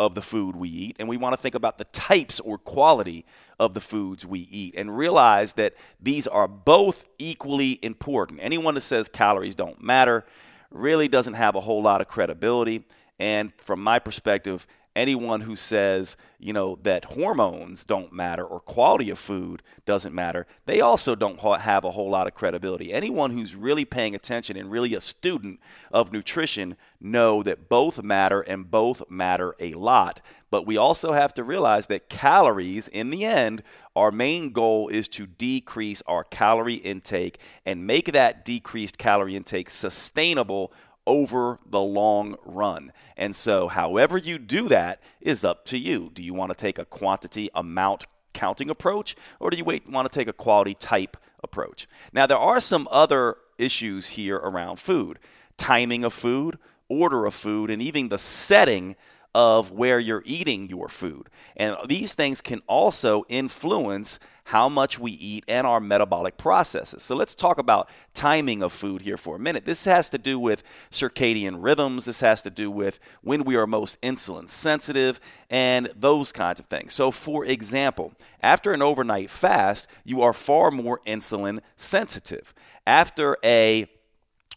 of 0.00 0.14
the 0.14 0.22
food 0.22 0.56
we 0.56 0.70
eat, 0.70 0.96
and 0.98 1.10
we 1.10 1.18
want 1.18 1.34
to 1.34 1.36
think 1.36 1.54
about 1.54 1.76
the 1.76 1.84
types 1.84 2.40
or 2.40 2.56
quality 2.56 3.26
of 3.58 3.74
the 3.74 3.82
foods 3.82 4.24
we 4.24 4.40
eat 4.50 4.74
and 4.74 4.96
realize 4.96 5.52
that 5.52 5.74
these 6.00 6.26
are 6.26 6.48
both 6.48 7.04
equally 7.18 7.78
important. 7.82 8.40
Anyone 8.42 8.74
that 8.76 8.80
says 8.80 9.10
calories 9.10 9.54
don't 9.54 9.82
matter 9.82 10.24
really 10.70 11.06
doesn't 11.06 11.34
have 11.34 11.54
a 11.54 11.60
whole 11.60 11.82
lot 11.82 12.00
of 12.00 12.08
credibility. 12.08 12.82
And 13.18 13.52
from 13.58 13.82
my 13.82 13.98
perspective, 13.98 14.66
anyone 14.96 15.40
who 15.40 15.56
says, 15.56 16.16
you 16.38 16.52
know, 16.52 16.78
that 16.82 17.04
hormones 17.04 17.84
don't 17.84 18.12
matter 18.12 18.44
or 18.44 18.60
quality 18.60 19.10
of 19.10 19.18
food 19.18 19.62
doesn't 19.86 20.14
matter, 20.14 20.46
they 20.66 20.80
also 20.80 21.14
don't 21.14 21.40
have 21.40 21.84
a 21.84 21.90
whole 21.90 22.10
lot 22.10 22.26
of 22.26 22.34
credibility. 22.34 22.92
Anyone 22.92 23.30
who's 23.30 23.54
really 23.54 23.84
paying 23.84 24.14
attention 24.14 24.56
and 24.56 24.70
really 24.70 24.94
a 24.94 25.00
student 25.00 25.60
of 25.92 26.12
nutrition 26.12 26.76
know 27.00 27.42
that 27.42 27.68
both 27.68 28.02
matter 28.02 28.40
and 28.40 28.70
both 28.70 29.02
matter 29.08 29.54
a 29.60 29.74
lot. 29.74 30.20
But 30.50 30.66
we 30.66 30.76
also 30.76 31.12
have 31.12 31.32
to 31.34 31.44
realize 31.44 31.86
that 31.86 32.08
calories, 32.08 32.88
in 32.88 33.10
the 33.10 33.24
end, 33.24 33.62
our 33.94 34.10
main 34.10 34.50
goal 34.52 34.88
is 34.88 35.08
to 35.10 35.26
decrease 35.26 36.02
our 36.06 36.24
calorie 36.24 36.74
intake 36.74 37.38
and 37.64 37.86
make 37.86 38.12
that 38.12 38.44
decreased 38.44 38.98
calorie 38.98 39.36
intake 39.36 39.70
sustainable 39.70 40.72
over 41.10 41.58
the 41.68 41.80
long 41.80 42.36
run. 42.44 42.92
And 43.16 43.34
so, 43.34 43.66
however 43.66 44.16
you 44.16 44.38
do 44.38 44.68
that 44.68 45.00
is 45.20 45.42
up 45.44 45.64
to 45.64 45.76
you. 45.76 46.12
Do 46.14 46.22
you 46.22 46.32
want 46.32 46.52
to 46.52 46.56
take 46.56 46.78
a 46.78 46.84
quantity 46.84 47.50
amount 47.52 48.06
counting 48.32 48.70
approach, 48.70 49.16
or 49.40 49.50
do 49.50 49.56
you 49.56 49.64
wait, 49.64 49.88
want 49.88 50.10
to 50.10 50.16
take 50.16 50.28
a 50.28 50.32
quality 50.32 50.72
type 50.72 51.16
approach? 51.42 51.88
Now, 52.12 52.26
there 52.26 52.38
are 52.38 52.60
some 52.60 52.86
other 52.92 53.38
issues 53.58 54.10
here 54.10 54.36
around 54.36 54.78
food 54.78 55.18
timing 55.56 56.04
of 56.04 56.12
food, 56.12 56.58
order 56.88 57.26
of 57.26 57.34
food, 57.34 57.70
and 57.70 57.82
even 57.82 58.08
the 58.08 58.16
setting 58.16 58.94
of 59.34 59.70
where 59.70 59.98
you're 59.98 60.22
eating 60.26 60.68
your 60.68 60.88
food. 60.88 61.28
And 61.56 61.76
these 61.86 62.14
things 62.14 62.40
can 62.40 62.62
also 62.66 63.24
influence 63.28 64.18
how 64.44 64.68
much 64.68 64.98
we 64.98 65.12
eat 65.12 65.44
and 65.46 65.64
our 65.64 65.78
metabolic 65.78 66.36
processes. 66.36 67.04
So 67.04 67.14
let's 67.14 67.36
talk 67.36 67.58
about 67.58 67.88
timing 68.14 68.62
of 68.62 68.72
food 68.72 69.02
here 69.02 69.16
for 69.16 69.36
a 69.36 69.38
minute. 69.38 69.64
This 69.64 69.84
has 69.84 70.10
to 70.10 70.18
do 70.18 70.40
with 70.40 70.64
circadian 70.90 71.58
rhythms, 71.60 72.06
this 72.06 72.18
has 72.18 72.42
to 72.42 72.50
do 72.50 72.68
with 72.68 72.98
when 73.22 73.44
we 73.44 73.54
are 73.54 73.68
most 73.68 74.00
insulin 74.00 74.48
sensitive 74.48 75.20
and 75.48 75.88
those 75.94 76.32
kinds 76.32 76.58
of 76.58 76.66
things. 76.66 76.94
So 76.94 77.12
for 77.12 77.44
example, 77.44 78.12
after 78.42 78.72
an 78.72 78.82
overnight 78.82 79.30
fast, 79.30 79.86
you 80.04 80.22
are 80.22 80.32
far 80.32 80.72
more 80.72 80.98
insulin 81.06 81.60
sensitive. 81.76 82.52
After 82.88 83.36
a 83.44 83.88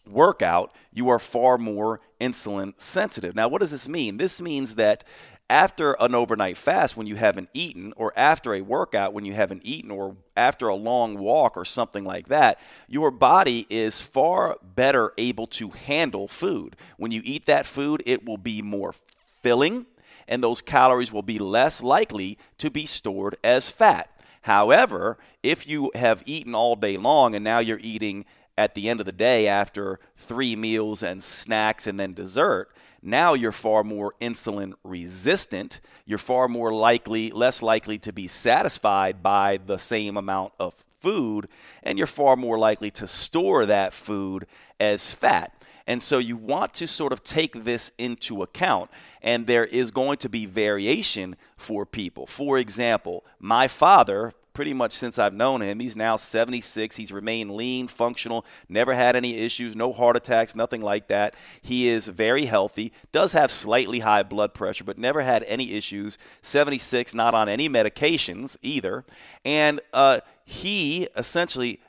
workout, 0.06 0.74
you 0.92 1.08
are 1.08 1.20
far 1.20 1.56
more 1.56 2.00
insulin 2.24 2.72
sensitive. 2.76 3.34
Now, 3.34 3.48
what 3.48 3.60
does 3.60 3.70
this 3.70 3.88
mean? 3.88 4.16
This 4.16 4.40
means 4.40 4.76
that 4.76 5.04
after 5.50 5.92
an 6.00 6.14
overnight 6.14 6.56
fast 6.56 6.96
when 6.96 7.06
you 7.06 7.16
haven't 7.16 7.50
eaten, 7.52 7.92
or 7.96 8.12
after 8.16 8.54
a 8.54 8.62
workout 8.62 9.12
when 9.12 9.26
you 9.26 9.34
haven't 9.34 9.62
eaten, 9.64 9.90
or 9.90 10.16
after 10.36 10.68
a 10.68 10.74
long 10.74 11.18
walk 11.18 11.56
or 11.56 11.64
something 11.66 12.02
like 12.02 12.28
that, 12.28 12.58
your 12.88 13.10
body 13.10 13.66
is 13.68 14.00
far 14.00 14.56
better 14.62 15.12
able 15.18 15.46
to 15.46 15.68
handle 15.70 16.26
food. 16.28 16.76
When 16.96 17.12
you 17.12 17.20
eat 17.24 17.44
that 17.44 17.66
food, 17.66 18.02
it 18.06 18.24
will 18.24 18.38
be 18.38 18.62
more 18.62 18.94
filling, 19.42 19.86
and 20.26 20.42
those 20.42 20.62
calories 20.62 21.12
will 21.12 21.22
be 21.22 21.38
less 21.38 21.82
likely 21.82 22.38
to 22.56 22.70
be 22.70 22.86
stored 22.86 23.36
as 23.44 23.68
fat. 23.68 24.10
However, 24.42 25.18
if 25.42 25.68
you 25.68 25.90
have 25.94 26.22
eaten 26.26 26.54
all 26.54 26.76
day 26.76 26.96
long 26.96 27.34
and 27.34 27.44
now 27.44 27.58
you're 27.58 27.78
eating 27.82 28.24
at 28.56 28.74
the 28.74 28.88
end 28.88 29.00
of 29.00 29.06
the 29.06 29.12
day 29.12 29.46
after 29.48 29.98
three 30.16 30.56
meals 30.56 31.02
and 31.02 31.22
snacks 31.22 31.86
and 31.86 31.98
then 31.98 32.14
dessert, 32.14 32.70
now 33.02 33.34
you're 33.34 33.52
far 33.52 33.84
more 33.84 34.14
insulin 34.20 34.72
resistant. 34.82 35.80
You're 36.06 36.18
far 36.18 36.48
more 36.48 36.72
likely, 36.72 37.30
less 37.30 37.62
likely 37.62 37.98
to 37.98 38.12
be 38.12 38.26
satisfied 38.26 39.22
by 39.22 39.58
the 39.64 39.76
same 39.76 40.16
amount 40.16 40.54
of 40.58 40.82
food, 41.00 41.48
and 41.82 41.98
you're 41.98 42.06
far 42.06 42.34
more 42.34 42.58
likely 42.58 42.90
to 42.92 43.06
store 43.06 43.66
that 43.66 43.92
food 43.92 44.46
as 44.80 45.12
fat. 45.12 45.52
And 45.86 46.02
so 46.02 46.16
you 46.16 46.38
want 46.38 46.72
to 46.74 46.86
sort 46.86 47.12
of 47.12 47.22
take 47.22 47.64
this 47.64 47.92
into 47.98 48.42
account. 48.42 48.90
And 49.20 49.46
there 49.46 49.66
is 49.66 49.90
going 49.90 50.16
to 50.18 50.30
be 50.30 50.46
variation 50.46 51.36
for 51.58 51.84
people. 51.84 52.26
For 52.26 52.58
example, 52.58 53.24
my 53.38 53.68
father, 53.68 54.32
pretty 54.54 54.72
much 54.72 54.92
since 54.92 55.18
I've 55.18 55.34
known 55.34 55.60
him. 55.60 55.80
He's 55.80 55.96
now 55.96 56.16
76. 56.16 56.96
He's 56.96 57.12
remained 57.12 57.50
lean, 57.50 57.88
functional, 57.88 58.46
never 58.68 58.94
had 58.94 59.16
any 59.16 59.36
issues, 59.38 59.76
no 59.76 59.92
heart 59.92 60.16
attacks, 60.16 60.54
nothing 60.54 60.80
like 60.80 61.08
that. 61.08 61.34
He 61.60 61.88
is 61.88 62.06
very 62.06 62.46
healthy, 62.46 62.92
does 63.12 63.32
have 63.32 63.50
slightly 63.50 63.98
high 63.98 64.22
blood 64.22 64.54
pressure, 64.54 64.84
but 64.84 64.96
never 64.96 65.22
had 65.22 65.42
any 65.42 65.74
issues. 65.74 66.16
76, 66.40 67.12
not 67.14 67.34
on 67.34 67.48
any 67.48 67.68
medications 67.68 68.56
either. 68.62 69.04
And 69.44 69.80
uh, 69.92 70.20
he 70.44 71.08
essentially 71.16 71.80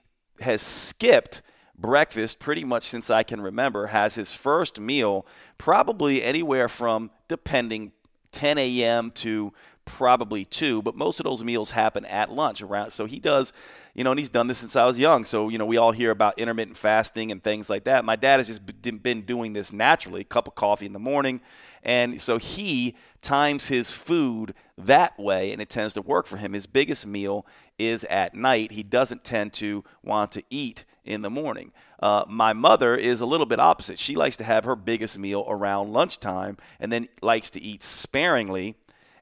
has 0.41 0.61
skipped 0.61 1.41
breakfast 1.77 2.39
pretty 2.39 2.63
much 2.63 2.83
since 2.83 3.09
I 3.09 3.23
can 3.23 3.41
remember, 3.41 3.87
has 3.87 4.15
his 4.15 4.33
first 4.33 4.79
meal 4.79 5.25
probably 5.57 6.23
anywhere 6.23 6.67
from, 6.67 7.11
depending, 7.27 7.91
10 8.31 8.57
a.m. 8.57 9.11
to 9.11 9.53
probably 9.85 10.45
two, 10.45 10.81
but 10.81 10.95
most 10.95 11.19
of 11.19 11.23
those 11.23 11.43
meals 11.43 11.71
happen 11.71 12.05
at 12.05 12.31
lunch 12.31 12.61
around. 12.61 12.89
So 12.91 13.05
he 13.05 13.19
does, 13.19 13.53
you 13.93 14.03
know, 14.03 14.11
and 14.11 14.19
he's 14.19 14.29
done 14.29 14.47
this 14.47 14.57
since 14.57 14.75
I 14.75 14.85
was 14.85 14.99
young. 14.99 15.23
So, 15.25 15.49
you 15.49 15.57
know, 15.57 15.65
we 15.65 15.77
all 15.77 15.91
hear 15.91 16.11
about 16.11 16.37
intermittent 16.37 16.77
fasting 16.77 17.31
and 17.31 17.43
things 17.43 17.69
like 17.69 17.85
that. 17.85 18.03
My 18.03 18.15
dad 18.15 18.37
has 18.37 18.47
just 18.47 18.65
been 19.03 19.21
doing 19.21 19.53
this 19.53 19.71
naturally, 19.71 20.21
a 20.21 20.25
cup 20.25 20.47
of 20.47 20.55
coffee 20.55 20.85
in 20.85 20.93
the 20.93 20.99
morning. 20.99 21.39
And 21.83 22.19
so 22.19 22.37
he 22.37 22.95
times 23.21 23.67
his 23.67 23.91
food 23.91 24.53
that 24.77 25.17
way, 25.19 25.51
and 25.51 25.61
it 25.61 25.69
tends 25.69 25.93
to 25.93 26.01
work 26.01 26.25
for 26.27 26.37
him. 26.37 26.53
His 26.53 26.65
biggest 26.65 27.05
meal 27.05 27.45
is 27.77 28.03
at 28.05 28.33
night. 28.33 28.71
He 28.71 28.83
doesn't 28.83 29.23
tend 29.23 29.53
to 29.53 29.83
want 30.03 30.31
to 30.33 30.43
eat 30.49 30.83
in 31.05 31.21
the 31.21 31.29
morning. 31.29 31.71
Uh, 32.01 32.25
my 32.27 32.53
mother 32.53 32.95
is 32.95 33.21
a 33.21 33.25
little 33.25 33.45
bit 33.45 33.59
opposite. 33.59 33.99
She 33.99 34.15
likes 34.15 34.37
to 34.37 34.43
have 34.43 34.65
her 34.65 34.75
biggest 34.75 35.17
meal 35.17 35.45
around 35.47 35.93
lunchtime 35.93 36.57
and 36.79 36.91
then 36.91 37.07
likes 37.21 37.49
to 37.51 37.61
eat 37.61 37.83
sparingly 37.83 38.75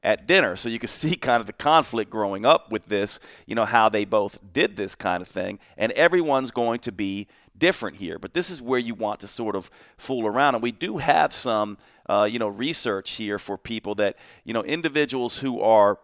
at 0.04 0.28
dinner. 0.28 0.54
So 0.54 0.68
you 0.68 0.78
can 0.78 0.88
see 1.02 1.16
kind 1.16 1.40
of 1.40 1.46
the 1.46 1.52
conflict 1.52 2.10
growing 2.10 2.44
up 2.44 2.70
with 2.70 2.86
this, 2.86 3.18
you 3.46 3.56
know, 3.56 3.64
how 3.64 3.88
they 3.88 4.04
both 4.04 4.38
did 4.52 4.76
this 4.76 4.94
kind 4.94 5.20
of 5.20 5.26
thing. 5.28 5.58
And 5.76 5.90
everyone's 5.92 6.52
going 6.52 6.78
to 6.80 6.92
be 6.92 7.26
different 7.56 7.96
here. 7.96 8.18
But 8.18 8.34
this 8.34 8.50
is 8.50 8.60
where 8.60 8.78
you 8.78 8.94
want 8.94 9.20
to 9.20 9.26
sort 9.26 9.56
of 9.56 9.70
fool 9.96 10.26
around. 10.26 10.54
And 10.54 10.62
we 10.62 10.72
do 10.72 10.98
have 10.98 11.32
some, 11.32 11.78
uh, 12.08 12.28
you 12.30 12.38
know, 12.38 12.48
research 12.48 13.12
here 13.12 13.38
for 13.38 13.56
people 13.56 13.94
that, 13.96 14.16
you 14.44 14.52
know, 14.52 14.62
individuals 14.62 15.38
who 15.38 15.60
are 15.60 15.98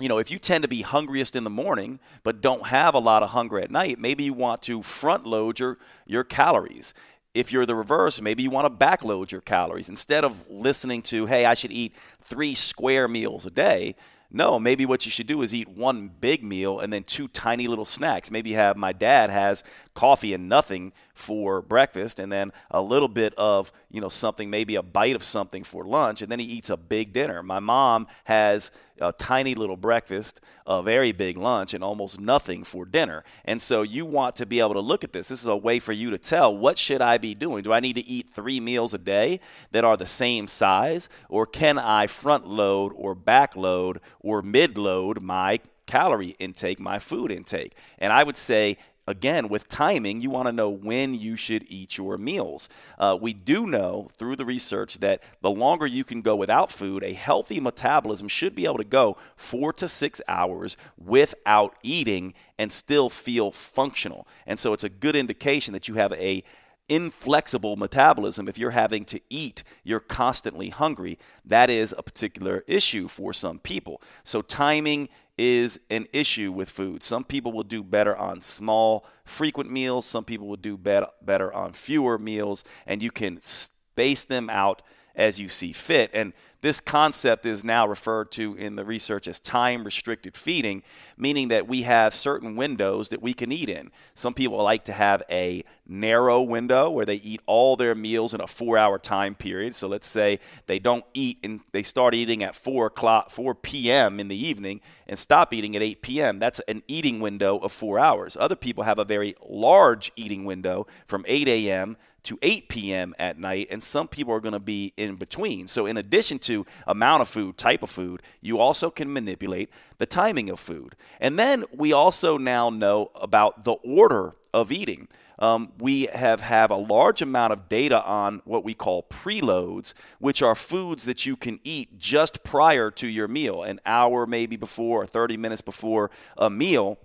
you 0.00 0.08
know, 0.08 0.18
if 0.18 0.30
you 0.30 0.38
tend 0.38 0.62
to 0.62 0.68
be 0.68 0.82
hungriest 0.82 1.36
in 1.36 1.44
the 1.44 1.50
morning 1.50 2.00
but 2.24 2.40
don't 2.40 2.66
have 2.66 2.94
a 2.94 2.98
lot 2.98 3.22
of 3.22 3.30
hunger 3.30 3.60
at 3.60 3.70
night, 3.70 3.98
maybe 3.98 4.24
you 4.24 4.32
want 4.32 4.62
to 4.62 4.82
front 4.82 5.26
load 5.26 5.60
your, 5.60 5.78
your 6.06 6.24
calories 6.24 6.94
if 7.34 7.52
you're 7.52 7.66
the 7.66 7.74
reverse, 7.74 8.20
maybe 8.20 8.42
you 8.42 8.50
want 8.50 8.66
to 8.66 8.84
backload 8.84 9.30
your 9.30 9.40
calories 9.40 9.88
instead 9.88 10.24
of 10.24 10.48
listening 10.50 11.02
to, 11.02 11.26
hey, 11.26 11.46
I 11.46 11.54
should 11.54 11.72
eat 11.72 11.94
three 12.22 12.54
square 12.54 13.08
meals 13.08 13.46
a 13.46 13.50
day. 13.50 13.94
No, 14.30 14.58
maybe 14.58 14.86
what 14.86 15.04
you 15.04 15.10
should 15.10 15.26
do 15.26 15.42
is 15.42 15.54
eat 15.54 15.68
one 15.68 16.08
big 16.08 16.42
meal 16.42 16.80
and 16.80 16.90
then 16.90 17.04
two 17.04 17.28
tiny 17.28 17.68
little 17.68 17.84
snacks. 17.84 18.30
Maybe 18.30 18.52
have 18.52 18.76
my 18.76 18.92
dad 18.92 19.28
has 19.28 19.62
coffee 19.94 20.32
and 20.32 20.48
nothing 20.48 20.92
for 21.14 21.60
breakfast 21.60 22.18
and 22.18 22.32
then 22.32 22.52
a 22.70 22.80
little 22.80 23.08
bit 23.08 23.34
of 23.34 23.70
you 23.90 24.00
know 24.00 24.08
something 24.08 24.48
maybe 24.48 24.74
a 24.74 24.82
bite 24.82 25.14
of 25.14 25.22
something 25.22 25.62
for 25.62 25.84
lunch 25.84 26.22
and 26.22 26.32
then 26.32 26.38
he 26.38 26.46
eats 26.46 26.70
a 26.70 26.76
big 26.76 27.12
dinner. 27.12 27.42
My 27.42 27.60
mom 27.60 28.06
has 28.24 28.70
a 29.00 29.12
tiny 29.12 29.54
little 29.54 29.76
breakfast 29.76 30.40
a 30.66 30.82
very 30.82 31.12
big 31.12 31.36
lunch 31.36 31.74
and 31.74 31.82
almost 31.82 32.20
nothing 32.20 32.64
for 32.64 32.84
dinner. 32.84 33.24
And 33.44 33.60
so 33.60 33.82
you 33.82 34.06
want 34.06 34.36
to 34.36 34.46
be 34.46 34.60
able 34.60 34.74
to 34.74 34.80
look 34.80 35.04
at 35.04 35.12
this. 35.12 35.28
This 35.28 35.40
is 35.40 35.46
a 35.46 35.56
way 35.56 35.78
for 35.78 35.92
you 35.92 36.10
to 36.10 36.18
tell 36.18 36.56
what 36.56 36.78
should 36.78 37.02
i 37.02 37.18
be 37.18 37.34
doing? 37.34 37.62
Do 37.62 37.72
i 37.72 37.80
need 37.80 37.94
to 37.94 38.08
eat 38.08 38.30
three 38.30 38.60
meals 38.60 38.94
a 38.94 38.98
day 38.98 39.40
that 39.72 39.84
are 39.84 39.96
the 39.96 40.06
same 40.06 40.48
size 40.48 41.08
or 41.28 41.46
can 41.46 41.78
i 41.78 42.06
front 42.06 42.46
load 42.46 42.92
or 42.94 43.14
back 43.14 43.56
load 43.56 44.00
or 44.20 44.42
mid 44.42 44.78
load 44.78 45.22
my 45.22 45.60
calorie 45.86 46.36
intake, 46.38 46.80
my 46.80 46.98
food 46.98 47.30
intake. 47.30 47.74
And 47.98 48.12
I 48.12 48.22
would 48.22 48.36
say 48.36 48.78
again, 49.06 49.48
with 49.48 49.68
timing, 49.68 50.20
you 50.20 50.30
want 50.30 50.46
to 50.46 50.52
know 50.52 50.70
when 50.70 51.14
you 51.14 51.36
should 51.36 51.64
eat 51.68 51.96
your 51.98 52.18
meals. 52.18 52.68
Uh, 52.98 53.16
we 53.20 53.32
do 53.32 53.66
know 53.66 54.08
through 54.12 54.36
the 54.36 54.44
research 54.44 54.98
that 54.98 55.22
the 55.40 55.50
longer 55.50 55.86
you 55.86 56.04
can 56.04 56.22
go 56.22 56.36
without 56.36 56.70
food, 56.70 57.02
a 57.02 57.12
healthy 57.12 57.60
metabolism 57.60 58.28
should 58.28 58.54
be 58.54 58.64
able 58.64 58.78
to 58.78 58.84
go 58.84 59.16
four 59.36 59.72
to 59.72 59.88
six 59.88 60.20
hours 60.28 60.76
without 60.96 61.74
eating 61.82 62.34
and 62.58 62.70
still 62.70 63.10
feel 63.10 63.50
functional. 63.50 64.26
And 64.46 64.58
so 64.58 64.72
it's 64.72 64.84
a 64.84 64.88
good 64.88 65.16
indication 65.16 65.72
that 65.72 65.88
you 65.88 65.94
have 65.94 66.12
a 66.12 66.44
inflexible 66.88 67.76
metabolism 67.76 68.48
if 68.48 68.58
you're 68.58 68.72
having 68.72 69.04
to 69.04 69.20
eat 69.30 69.62
you're 69.84 70.00
constantly 70.00 70.68
hungry 70.68 71.16
that 71.44 71.70
is 71.70 71.94
a 71.96 72.02
particular 72.02 72.64
issue 72.66 73.06
for 73.06 73.32
some 73.32 73.58
people 73.60 74.02
so 74.24 74.42
timing 74.42 75.08
is 75.38 75.80
an 75.90 76.06
issue 76.12 76.52
with 76.52 76.68
food. 76.68 77.02
Some 77.02 77.24
people 77.24 77.52
will 77.52 77.62
do 77.62 77.82
better 77.82 78.16
on 78.16 78.42
small, 78.42 79.06
frequent 79.24 79.70
meals. 79.70 80.06
Some 80.06 80.24
people 80.24 80.46
will 80.46 80.56
do 80.56 80.76
better, 80.76 81.08
better 81.22 81.52
on 81.52 81.72
fewer 81.72 82.18
meals, 82.18 82.64
and 82.86 83.02
you 83.02 83.10
can 83.10 83.40
space 83.40 84.24
them 84.24 84.50
out 84.50 84.82
as 85.14 85.38
you 85.38 85.48
see 85.48 85.72
fit. 85.72 86.10
And 86.12 86.32
this 86.62 86.80
concept 86.80 87.44
is 87.44 87.64
now 87.64 87.86
referred 87.86 88.30
to 88.32 88.54
in 88.54 88.76
the 88.76 88.84
research 88.84 89.26
as 89.26 89.40
time 89.40 89.82
restricted 89.82 90.36
feeding, 90.36 90.84
meaning 91.16 91.48
that 91.48 91.66
we 91.66 91.82
have 91.82 92.14
certain 92.14 92.54
windows 92.54 93.08
that 93.08 93.20
we 93.20 93.34
can 93.34 93.50
eat 93.50 93.68
in. 93.68 93.90
Some 94.14 94.32
people 94.32 94.62
like 94.62 94.84
to 94.84 94.92
have 94.92 95.24
a 95.28 95.64
narrow 95.88 96.40
window 96.40 96.88
where 96.88 97.04
they 97.04 97.16
eat 97.16 97.40
all 97.46 97.74
their 97.74 97.96
meals 97.96 98.32
in 98.32 98.40
a 98.40 98.46
four 98.46 98.78
hour 98.78 98.96
time 98.96 99.34
period. 99.34 99.74
So 99.74 99.88
let's 99.88 100.06
say 100.06 100.38
they 100.66 100.78
don't 100.78 101.04
eat 101.14 101.38
and 101.42 101.60
they 101.72 101.82
start 101.82 102.14
eating 102.14 102.44
at 102.44 102.54
4 102.54 102.86
o'clock, 102.86 103.30
4 103.30 103.56
p.m. 103.56 104.20
in 104.20 104.28
the 104.28 104.46
evening 104.46 104.80
and 105.08 105.18
stop 105.18 105.52
eating 105.52 105.74
at 105.74 105.82
8 105.82 106.00
p.m. 106.00 106.38
That's 106.38 106.60
an 106.60 106.84
eating 106.86 107.18
window 107.18 107.58
of 107.58 107.72
four 107.72 107.98
hours. 107.98 108.36
Other 108.38 108.56
people 108.56 108.84
have 108.84 109.00
a 109.00 109.04
very 109.04 109.34
large 109.44 110.12
eating 110.14 110.44
window 110.44 110.86
from 111.06 111.24
8 111.26 111.48
a.m 111.48 111.96
to 112.24 112.38
8 112.40 112.68
p.m. 112.68 113.14
at 113.18 113.38
night, 113.38 113.68
and 113.70 113.82
some 113.82 114.06
people 114.06 114.32
are 114.32 114.40
going 114.40 114.52
to 114.52 114.60
be 114.60 114.92
in 114.96 115.16
between. 115.16 115.66
So, 115.66 115.86
in 115.86 115.96
addition 115.96 116.38
to 116.40 116.51
amount 116.86 117.22
of 117.22 117.28
food, 117.28 117.56
type 117.56 117.82
of 117.82 117.90
food, 117.90 118.22
you 118.40 118.58
also 118.58 118.90
can 118.90 119.12
manipulate 119.12 119.70
the 119.98 120.06
timing 120.06 120.50
of 120.50 120.60
food. 120.60 120.96
And 121.20 121.38
then 121.38 121.64
we 121.72 121.92
also 121.92 122.38
now 122.38 122.70
know 122.70 123.10
about 123.14 123.64
the 123.64 123.72
order 123.72 124.34
of 124.52 124.70
eating. 124.70 125.08
Um, 125.38 125.72
we 125.78 126.06
have 126.14 126.40
have 126.40 126.70
a 126.70 126.76
large 126.76 127.20
amount 127.20 127.52
of 127.52 127.68
data 127.68 128.00
on 128.04 128.42
what 128.44 128.62
we 128.62 128.74
call 128.74 129.02
preloads, 129.04 129.94
which 130.20 130.40
are 130.40 130.54
foods 130.54 131.04
that 131.04 131.26
you 131.26 131.36
can 131.36 131.58
eat 131.64 131.98
just 131.98 132.44
prior 132.44 132.90
to 132.92 133.08
your 133.08 133.26
meal, 133.26 133.62
an 133.62 133.80
hour 133.84 134.26
maybe 134.26 134.56
before 134.56 135.02
or 135.02 135.06
30 135.06 135.36
minutes 135.36 135.60
before 135.60 136.10
a 136.36 136.48
meal 136.48 136.98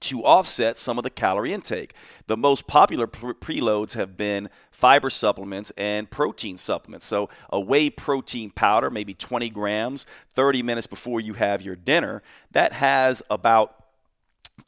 to 0.00 0.24
offset 0.24 0.78
some 0.78 0.98
of 0.98 1.04
the 1.04 1.10
calorie 1.10 1.52
intake. 1.52 1.94
The 2.26 2.36
most 2.36 2.66
popular 2.66 3.06
pre- 3.06 3.34
preloads 3.34 3.94
have 3.94 4.16
been 4.16 4.48
fiber 4.70 5.10
supplements 5.10 5.72
and 5.76 6.10
protein 6.10 6.56
supplements. 6.56 7.06
So, 7.06 7.28
a 7.50 7.58
whey 7.58 7.90
protein 7.90 8.50
powder, 8.50 8.90
maybe 8.90 9.14
20 9.14 9.50
grams, 9.50 10.06
30 10.32 10.62
minutes 10.62 10.86
before 10.86 11.20
you 11.20 11.34
have 11.34 11.62
your 11.62 11.76
dinner, 11.76 12.22
that 12.52 12.74
has 12.74 13.22
about 13.28 13.78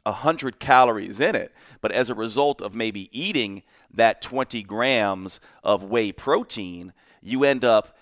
100 0.03 0.59
calories 0.59 1.19
in 1.19 1.35
it. 1.35 1.53
But 1.81 1.91
as 1.91 2.09
a 2.09 2.15
result 2.15 2.61
of 2.61 2.75
maybe 2.75 3.09
eating 3.17 3.63
that 3.93 4.21
20 4.21 4.63
grams 4.63 5.39
of 5.63 5.83
whey 5.83 6.11
protein, 6.11 6.93
you 7.21 7.43
end 7.43 7.63
up 7.63 7.97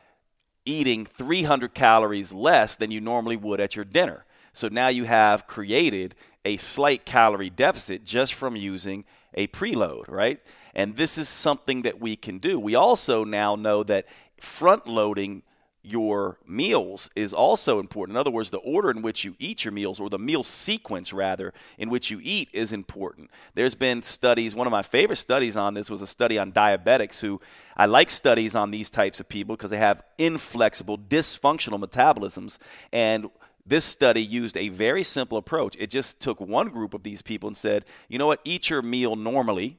eating 0.65 1.05
300 1.05 1.73
calories 1.73 2.33
less 2.33 2.75
than 2.75 2.91
you 2.91 3.01
normally 3.01 3.37
would 3.37 3.59
at 3.59 3.75
your 3.75 3.85
dinner. 3.85 4.25
So 4.53 4.67
now 4.67 4.87
you 4.87 5.03
have 5.05 5.47
created 5.47 6.15
a 6.45 6.57
slight 6.57 7.05
calorie 7.05 7.49
deficit 7.49 8.05
just 8.05 8.33
from 8.33 8.55
using 8.55 9.05
a 9.33 9.47
preload, 9.47 10.07
right? 10.07 10.39
And 10.73 10.95
this 10.95 11.17
is 11.17 11.29
something 11.29 11.83
that 11.83 11.99
we 11.99 12.15
can 12.15 12.39
do. 12.39 12.59
We 12.59 12.75
also 12.75 13.23
now 13.23 13.55
know 13.55 13.83
that 13.83 14.07
front 14.37 14.87
loading 14.87 15.43
your 15.81 16.37
meals 16.45 17.09
is 17.15 17.33
also 17.33 17.79
important. 17.79 18.15
In 18.15 18.19
other 18.19 18.31
words, 18.31 18.51
the 18.51 18.57
order 18.57 18.91
in 18.91 19.01
which 19.01 19.23
you 19.23 19.35
eat 19.39 19.63
your 19.63 19.71
meals, 19.71 19.99
or 19.99 20.09
the 20.09 20.19
meal 20.19 20.43
sequence 20.43 21.13
rather, 21.13 21.53
in 21.77 21.89
which 21.89 22.11
you 22.11 22.19
eat, 22.21 22.49
is 22.53 22.73
important. 22.73 23.29
There's 23.55 23.75
been 23.75 24.01
studies, 24.01 24.53
one 24.53 24.67
of 24.67 24.71
my 24.71 24.81
favorite 24.81 25.15
studies 25.15 25.55
on 25.55 25.73
this 25.73 25.89
was 25.89 26.01
a 26.01 26.07
study 26.07 26.37
on 26.37 26.51
diabetics 26.51 27.21
who 27.21 27.39
I 27.77 27.85
like 27.85 28.09
studies 28.09 28.55
on 28.55 28.71
these 28.71 28.89
types 28.89 29.21
of 29.21 29.29
people 29.29 29.55
because 29.55 29.69
they 29.69 29.77
have 29.77 30.03
inflexible, 30.17 30.97
dysfunctional 30.97 31.81
metabolisms. 31.81 32.59
And 32.91 33.29
this 33.69 33.85
study 33.85 34.21
used 34.21 34.57
a 34.57 34.69
very 34.69 35.03
simple 35.03 35.37
approach. 35.37 35.75
It 35.79 35.89
just 35.89 36.19
took 36.19 36.41
one 36.41 36.69
group 36.69 36.93
of 36.93 37.03
these 37.03 37.21
people 37.21 37.47
and 37.47 37.55
said, 37.55 37.85
you 38.07 38.17
know 38.17 38.27
what, 38.27 38.41
eat 38.43 38.69
your 38.69 38.81
meal 38.81 39.15
normally, 39.15 39.77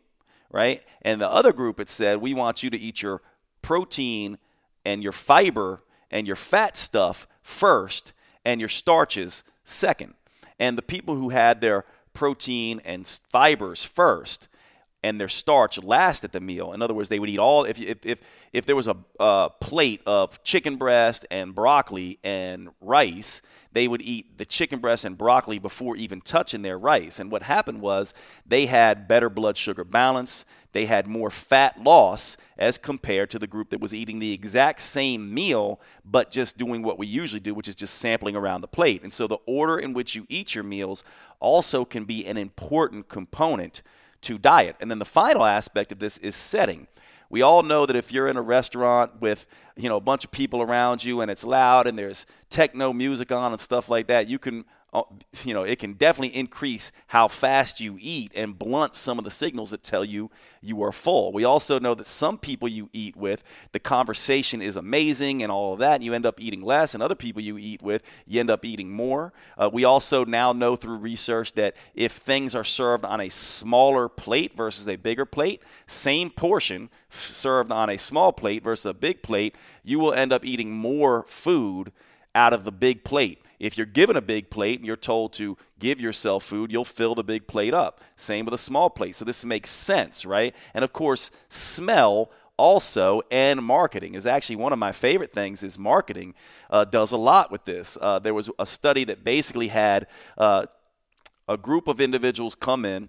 right? 0.51 0.83
And 1.03 1.21
the 1.21 1.31
other 1.31 1.53
group, 1.53 1.81
it 1.81 1.89
said, 1.89 2.21
we 2.21 2.33
want 2.33 2.63
you 2.63 2.71
to 2.71 2.79
eat 2.79 3.03
your 3.03 3.21
protein 3.63 4.39
and 4.85 5.03
your 5.03 5.13
fiber 5.13 5.83
and 6.11 6.27
your 6.27 6.37
fat 6.37 6.77
stuff 6.77 7.27
first 7.43 8.13
and 8.45 8.61
your 8.61 8.69
starches 8.69 9.43
second. 9.65 10.15
And 10.59 10.79
the 10.79 10.83
people 10.83 11.17
who 11.17 11.31
had 11.31 11.61
their 11.61 11.85
protein 12.13 12.81
and 12.85 13.07
fibers 13.33 13.83
first 13.83 14.49
and 15.03 15.19
their 15.19 15.29
starch 15.29 15.83
last 15.83 16.25
at 16.25 16.33
the 16.33 16.41
meal. 16.41 16.73
In 16.73 16.83
other 16.83 16.95
words, 16.95 17.09
they 17.09 17.19
would 17.19 17.31
eat 17.31 17.39
all. 17.39 17.65
If 17.65 17.81
if 17.81 18.05
if, 18.05 18.21
if 18.53 18.67
there 18.67 18.77
was 18.77 18.87
a, 18.87 18.97
a 19.19 19.51
plate 19.61 20.03
of 20.07 20.43
chicken 20.45 20.77
breast 20.77 21.25
and 21.31 21.55
broccoli 21.55 22.19
and 22.23 22.69
rice, 22.81 23.41
they 23.73 23.89
would 23.89 24.03
eat 24.03 24.37
the 24.37 24.45
chicken 24.45 24.81
breast 24.81 25.05
and 25.05 25.17
broccoli 25.17 25.59
before 25.59 25.97
even 25.97 26.21
touching 26.21 26.63
their 26.63 26.79
rice. 26.79 27.19
And 27.19 27.31
what 27.31 27.43
happened 27.43 27.81
was 27.81 28.13
they 28.45 28.67
had 28.67 29.09
better 29.09 29.31
blood 29.31 29.57
sugar 29.57 29.85
balance. 29.85 30.45
They 30.73 30.87
had 30.87 31.07
more 31.07 31.31
fat 31.31 31.83
loss 31.83 32.37
as 32.59 32.79
compared 32.79 33.31
to 33.31 33.39
the 33.39 33.47
group 33.47 33.71
that 33.71 33.81
was 33.81 33.95
eating 33.95 34.19
the 34.19 34.33
exact 34.33 34.81
same 34.81 35.33
meal, 35.33 35.81
but 36.05 36.31
just 36.31 36.59
doing 36.59 36.83
what 36.83 36.99
we 36.99 37.07
usually 37.07 37.41
do, 37.41 37.55
which 37.55 37.69
is 37.69 37.75
just 37.75 37.95
sampling 37.95 38.37
around 38.37 38.61
the 38.61 38.69
plate. 38.69 39.03
And 39.03 39.13
so 39.13 39.27
the 39.27 39.39
order 39.47 39.79
in 39.79 39.95
which 39.95 40.15
you 40.15 40.27
eat 40.29 40.55
your 40.55 40.63
meals 40.63 41.03
also 41.41 41.85
can 41.85 42.05
be 42.05 42.27
an 42.27 42.37
important 42.37 43.09
component 43.09 43.83
to 44.23 44.39
diet. 44.39 44.77
And 44.81 44.91
then 44.91 44.99
the 44.99 45.05
final 45.05 45.45
aspect 45.45 45.93
of 45.93 45.99
this 45.99 46.19
is 46.19 46.35
setting. 46.35 46.87
We 47.31 47.43
all 47.43 47.63
know 47.63 47.87
that 47.87 47.95
if 47.95 48.13
you're 48.13 48.27
in 48.27 48.37
a 48.37 48.43
restaurant 48.43 49.21
with, 49.21 49.47
you 49.77 49.89
know, 49.89 49.97
a 49.97 50.01
bunch 50.01 50.25
of 50.25 50.33
people 50.33 50.63
around 50.63 51.05
you 51.05 51.21
and 51.21 51.31
it's 51.31 51.45
loud 51.45 51.87
and 51.87 51.99
there's 51.99 52.27
techno 52.49 52.93
music 52.93 53.31
on 53.31 53.53
and 53.53 53.61
stuff 53.61 53.89
like 53.89 54.09
that, 54.09 54.27
you 54.27 54.39
can 54.39 54.65
you 55.45 55.55
know, 55.55 55.63
it 55.63 55.79
can 55.79 55.93
definitely 55.93 56.37
increase 56.37 56.91
how 57.09 57.29
fast 57.29 57.81
you 57.81 57.97
eat 58.01 58.33
and 58.35 58.59
blunt 58.59 58.95
some 58.95 59.19
of 59.19 59.25
the 59.25 59.31
signals 59.31 59.71
that 59.71 59.83
tell 59.83 60.05
you 60.05 60.31
you 60.61 60.83
are 60.83 60.93
full. 60.93 61.33
We 61.33 61.45
also 61.45 61.79
know 61.79 61.95
that 61.95 62.07
some 62.07 62.37
people 62.39 62.69
you 62.69 62.91
eat 62.93 63.17
with, 63.17 63.45
the 63.73 63.79
conversation 63.79 64.61
is 64.61 64.77
amazing 64.77 65.43
and 65.43 65.53
all 65.53 65.73
of 65.73 65.79
that, 65.79 65.95
and 65.95 66.05
you 66.05 66.13
end 66.13 66.27
up 66.27 66.41
eating 66.41 66.63
less, 66.63 66.93
and 66.93 67.03
other 67.03 67.15
people 67.15 67.41
you 67.41 67.57
eat 67.57 67.83
with, 67.83 68.03
you 68.27 68.41
end 68.41 68.51
up 68.51 68.65
eating 68.65 68.91
more. 68.91 69.33
Uh, 69.57 69.71
we 69.73 69.85
also 69.85 70.25
now 70.25 70.53
know 70.53 70.75
through 70.75 70.97
research 70.97 71.53
that 71.53 71.77
if 71.95 72.13
things 72.13 72.55
are 72.55 72.65
served 72.65 73.05
on 73.05 73.21
a 73.21 73.29
smaller 73.29 74.09
plate 74.09 74.57
versus 74.57 74.89
a 74.89 74.97
bigger 74.97 75.25
plate, 75.25 75.63
same 75.87 76.31
portion 76.31 76.91
served 77.11 77.71
on 77.71 77.91
a 77.91 77.97
small 77.97 78.33
plate 78.33 78.65
versus 78.65 78.87
a 78.87 78.95
big 78.95 79.23
plate, 79.23 79.57
you 79.85 80.01
will 80.01 80.13
end 80.13 80.33
up 80.33 80.45
eating 80.45 80.73
more 80.73 81.23
food 81.29 81.93
out 82.35 82.53
of 82.53 82.65
the 82.65 82.73
big 82.73 83.05
plate. 83.05 83.41
If 83.61 83.77
you're 83.77 83.87
given 83.87 84.17
a 84.17 84.23
big 84.23 84.49
plate 84.49 84.81
and 84.81 84.87
you're 84.87 84.97
told 84.97 85.35
to 85.35 85.57
give 85.79 86.01
yourself 86.01 86.45
food, 86.45 86.73
you'll 86.73 86.87
fill 86.87 87.15
the 87.15 87.23
big 87.23 87.47
plate 87.47 87.75
up. 87.75 88.01
Same 88.17 88.47
with 88.47 88.55
a 88.55 88.59
small 88.59 88.89
plate. 88.89 89.15
So 89.15 89.27
this 89.27 89.45
makes 89.45 89.69
sense, 89.69 90.25
right? 90.25 90.57
And 90.73 90.83
of 90.83 90.95
course, 90.95 91.31
smell 91.51 92.31
also 92.57 93.23
and 93.31 93.65
marketing 93.65 94.15
is 94.15 94.27
actually 94.27 94.57
one 94.57 94.73
of 94.73 94.79
my 94.79 94.93
favorite 94.93 95.33
things 95.33 95.63
is 95.63 95.79
marketing 95.79 96.35
uh, 96.69 96.85
does 96.85 97.11
a 97.11 97.17
lot 97.17 97.51
with 97.51 97.65
this 97.65 97.97
uh, 98.03 98.19
there 98.19 98.35
was 98.35 98.51
a 98.59 98.67
study 98.67 99.03
that 99.03 99.25
basically 99.25 99.69
had 99.69 100.07
uh, 100.37 100.67
a 101.49 101.57
group 101.57 101.89
of 101.89 102.03
individuals 102.03 102.55
come 102.55 102.85
in 102.85 103.09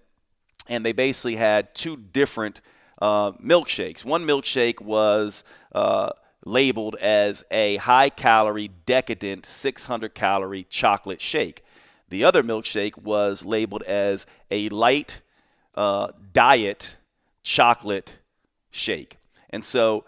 and 0.70 0.86
they 0.86 0.94
basically 0.94 1.36
had 1.36 1.76
two 1.76 1.98
different 1.98 2.62
uh, 3.02 3.34
milkshakes 3.34 4.06
one 4.06 4.26
milkshake 4.26 4.80
was 4.80 5.44
uh, 5.74 6.10
labeled 6.46 6.96
as 6.96 7.44
a 7.52 7.78
high 7.78 8.10
calorie, 8.10 8.70
decadent 8.86 9.46
600 9.46 10.14
calorie 10.14 10.66
chocolate 10.70 11.22
shake. 11.22 11.64
The 12.10 12.24
other 12.24 12.44
milkshake 12.44 12.98
was 12.98 13.46
labeled 13.46 13.84
as 13.84 14.26
a 14.50 14.70
light 14.70 15.22
uh, 15.76 16.10
diet 16.34 16.98
chocolate 17.44 18.20
shake. 18.70 19.18
And 19.50 19.64
so 19.64 20.06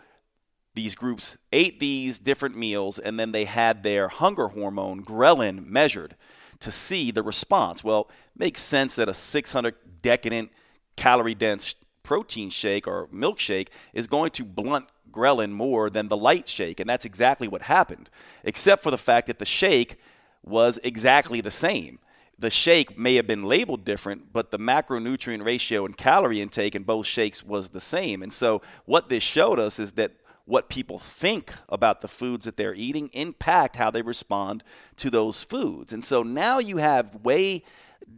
these 0.76 0.96
groups 0.96 1.38
ate 1.52 1.80
these 1.80 2.20
different 2.20 2.58
meals 2.58 3.00
and 3.00 3.20
then 3.20 3.32
they 3.32 3.46
had 3.46 3.84
their 3.84 4.08
hunger 4.08 4.50
hormone, 4.50 5.04
ghrelin, 5.04 5.66
measured 5.66 6.16
to 6.60 6.72
see 6.72 7.12
the 7.12 7.24
response. 7.24 7.84
Well, 7.84 8.10
makes 8.36 8.62
sense 8.62 8.96
that 8.96 9.10
a 9.10 9.14
600 9.14 9.76
decadent, 10.02 10.52
calorie 10.96 11.36
dense 11.36 11.76
protein 12.02 12.50
shake 12.50 12.88
or 12.88 13.08
milkshake 13.08 13.70
is 13.94 14.08
going 14.08 14.32
to 14.32 14.44
blunt 14.44 14.88
ghrelin 15.14 15.52
more 15.52 15.90
than 15.90 16.08
the 16.08 16.18
light 16.18 16.48
shake. 16.48 16.80
And 16.80 16.90
that's 16.90 17.06
exactly 17.06 17.48
what 17.48 17.64
happened, 17.64 18.10
except 18.44 18.84
for 18.84 18.92
the 18.92 18.98
fact 18.98 19.28
that 19.28 19.40
the 19.40 19.46
shake 19.46 19.98
was 20.44 20.80
exactly 20.84 21.40
the 21.40 21.52
same. 21.52 22.00
The 22.38 22.50
shake 22.50 22.98
may 22.98 23.16
have 23.16 23.28
been 23.28 23.44
labeled 23.44 23.86
different, 23.86 24.34
but 24.34 24.52
the 24.52 24.60
macronutrient 24.60 25.46
ratio 25.46 25.86
and 25.86 25.96
calorie 25.96 26.42
intake 26.42 26.76
in 26.76 26.84
both 26.84 27.06
shakes 27.06 27.44
was 27.44 27.70
the 27.70 27.80
same. 27.80 28.22
And 28.22 28.34
so, 28.34 28.62
what 28.86 29.08
this 29.08 29.24
showed 29.24 29.60
us 29.60 29.80
is 29.80 29.94
that 29.94 30.12
what 30.46 30.68
people 30.68 31.00
think 31.00 31.54
about 31.70 32.02
the 32.02 32.08
foods 32.08 32.46
that 32.46 32.58
they're 32.58 32.74
eating 32.74 33.10
impact 33.14 33.78
how 33.78 33.90
they 33.90 34.02
respond 34.02 34.64
to 34.98 35.10
those 35.10 35.42
foods. 35.42 35.94
And 35.94 36.04
so 36.04 36.22
now 36.22 36.60
you 36.60 36.78
have 36.78 37.16
way 37.24 37.64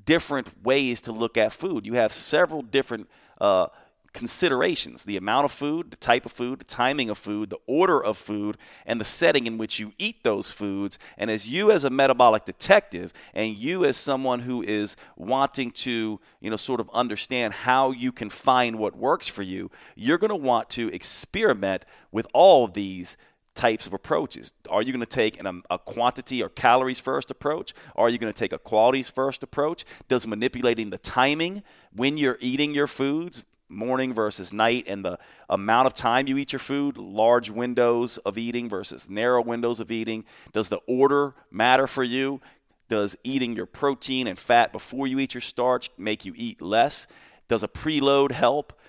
different 0.06 0.64
ways 0.64 1.02
to 1.02 1.12
look 1.12 1.38
at 1.38 1.54
food. 1.54 1.86
You 1.86 1.94
have 1.94 2.12
several 2.12 2.62
different 2.62 3.10
uh, 3.40 3.68
considerations 4.16 5.04
the 5.04 5.18
amount 5.18 5.44
of 5.44 5.52
food, 5.52 5.92
the 5.92 5.98
type 5.98 6.26
of 6.26 6.32
food, 6.32 6.58
the 6.58 6.64
timing 6.64 7.10
of 7.10 7.18
food, 7.18 7.50
the 7.50 7.60
order 7.68 8.02
of 8.02 8.18
food, 8.18 8.58
and 8.86 9.00
the 9.00 9.06
setting 9.06 9.46
in 9.46 9.58
which 9.58 9.78
you 9.78 9.92
eat 9.98 10.24
those 10.24 10.54
foods. 10.54 10.98
And 11.18 11.30
as 11.30 11.50
you, 11.50 11.70
as 11.70 11.84
a 11.84 11.90
metabolic 11.90 12.46
detective, 12.46 13.12
and 13.34 13.56
you, 13.58 13.84
as 13.84 13.98
someone 13.98 14.40
who 14.40 14.64
is 14.64 14.96
wanting 15.18 15.72
to, 15.72 16.22
you 16.40 16.50
know, 16.50 16.56
sort 16.56 16.80
of 16.80 16.90
understand 16.94 17.54
how 17.54 17.92
you 17.92 18.14
can 18.14 18.30
find 18.30 18.80
what 18.80 18.96
works 18.96 19.28
for 19.28 19.42
you, 19.42 19.70
you're 19.96 20.18
going 20.18 20.30
to 20.30 20.36
want 20.36 20.70
to 20.72 20.88
experiment 20.94 21.86
with 22.14 22.26
all 22.34 22.64
of 22.64 22.74
these 22.74 23.18
types 23.54 23.86
of 23.86 23.94
approaches. 23.94 24.54
Are 24.70 24.82
you 24.82 24.94
going 24.94 25.02
to 25.02 25.06
take 25.06 25.42
an, 25.42 25.62
a 25.70 25.78
quantity 25.78 26.42
or 26.42 26.48
calories 26.48 27.02
first 27.02 27.32
approach? 27.32 27.74
Are 27.98 28.08
you 28.08 28.18
going 28.18 28.32
to 28.32 28.38
take 28.38 28.54
a 28.54 28.60
qualities 28.60 29.10
first 29.10 29.44
approach? 29.44 29.84
Does 30.08 30.26
manipulating 30.26 30.90
the 30.90 30.98
timing 30.98 31.64
when 31.94 32.18
you're 32.18 32.38
eating 32.40 32.74
your 32.74 32.88
foods 32.88 33.44
morning 33.76 34.14
versus 34.14 34.52
night 34.52 34.86
and 34.88 35.04
the 35.04 35.20
amount 35.50 35.88
of 35.88 35.94
time 35.94 36.28
you 36.28 36.38
eat 36.38 36.54
your 36.54 36.60
food, 36.60 36.98
large 36.98 37.50
windows 37.50 38.18
of 38.20 38.38
eating 38.38 38.70
versus 38.70 39.10
narrow 39.10 39.42
windows 39.42 39.80
of 39.80 39.92
eating? 39.92 40.26
Does 40.54 40.70
the 40.70 40.80
order 40.88 41.36
matter 41.52 41.86
for 41.86 42.04
you? 42.04 42.42
Does 42.88 43.16
eating 43.24 43.56
your 43.56 43.66
protein 43.66 44.28
and 44.28 44.40
fat 44.40 44.72
before 44.72 45.08
you 45.08 45.20
eat 45.20 45.34
your 45.34 45.42
starch 45.42 45.90
make 45.98 46.26
you 46.26 46.34
eat 46.36 46.62
less? 46.62 47.08
Does 47.48 47.64
a 47.64 47.68
preload 47.68 48.32
help? 48.32 48.80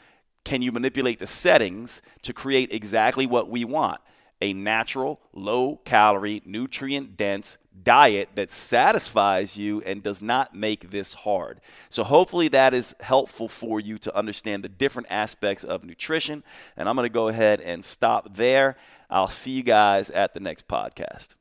Can 0.44 0.62
you 0.62 0.72
manipulate 0.72 1.18
the 1.18 1.26
settings 1.26 2.00
to 2.22 2.32
create 2.32 2.72
exactly 2.72 3.26
what 3.26 3.50
we 3.50 3.64
want? 3.64 4.00
a 4.40 4.52
natural, 4.52 5.20
low 5.32 5.76
calorie, 5.84 6.42
nutrient 6.44 7.16
dense 7.16 7.58
diet 7.82 8.30
that 8.34 8.50
satisfies 8.50 9.56
you 9.56 9.82
and 9.82 10.02
does 10.02 10.22
not 10.22 10.54
make 10.54 10.90
this 10.90 11.14
hard. 11.14 11.60
So, 11.88 12.04
hopefully, 12.04 12.48
that 12.48 12.74
is 12.74 12.94
helpful 13.00 13.48
for 13.48 13.80
you 13.80 13.98
to 13.98 14.16
understand 14.16 14.64
the 14.64 14.68
different 14.68 15.08
aspects 15.10 15.64
of 15.64 15.84
nutrition. 15.84 16.42
And 16.76 16.88
I'm 16.88 16.96
going 16.96 17.06
to 17.06 17.12
go 17.12 17.28
ahead 17.28 17.60
and 17.60 17.84
stop 17.84 18.34
there. 18.34 18.76
I'll 19.08 19.28
see 19.28 19.52
you 19.52 19.62
guys 19.62 20.10
at 20.10 20.34
the 20.34 20.40
next 20.40 20.68
podcast. 20.68 21.34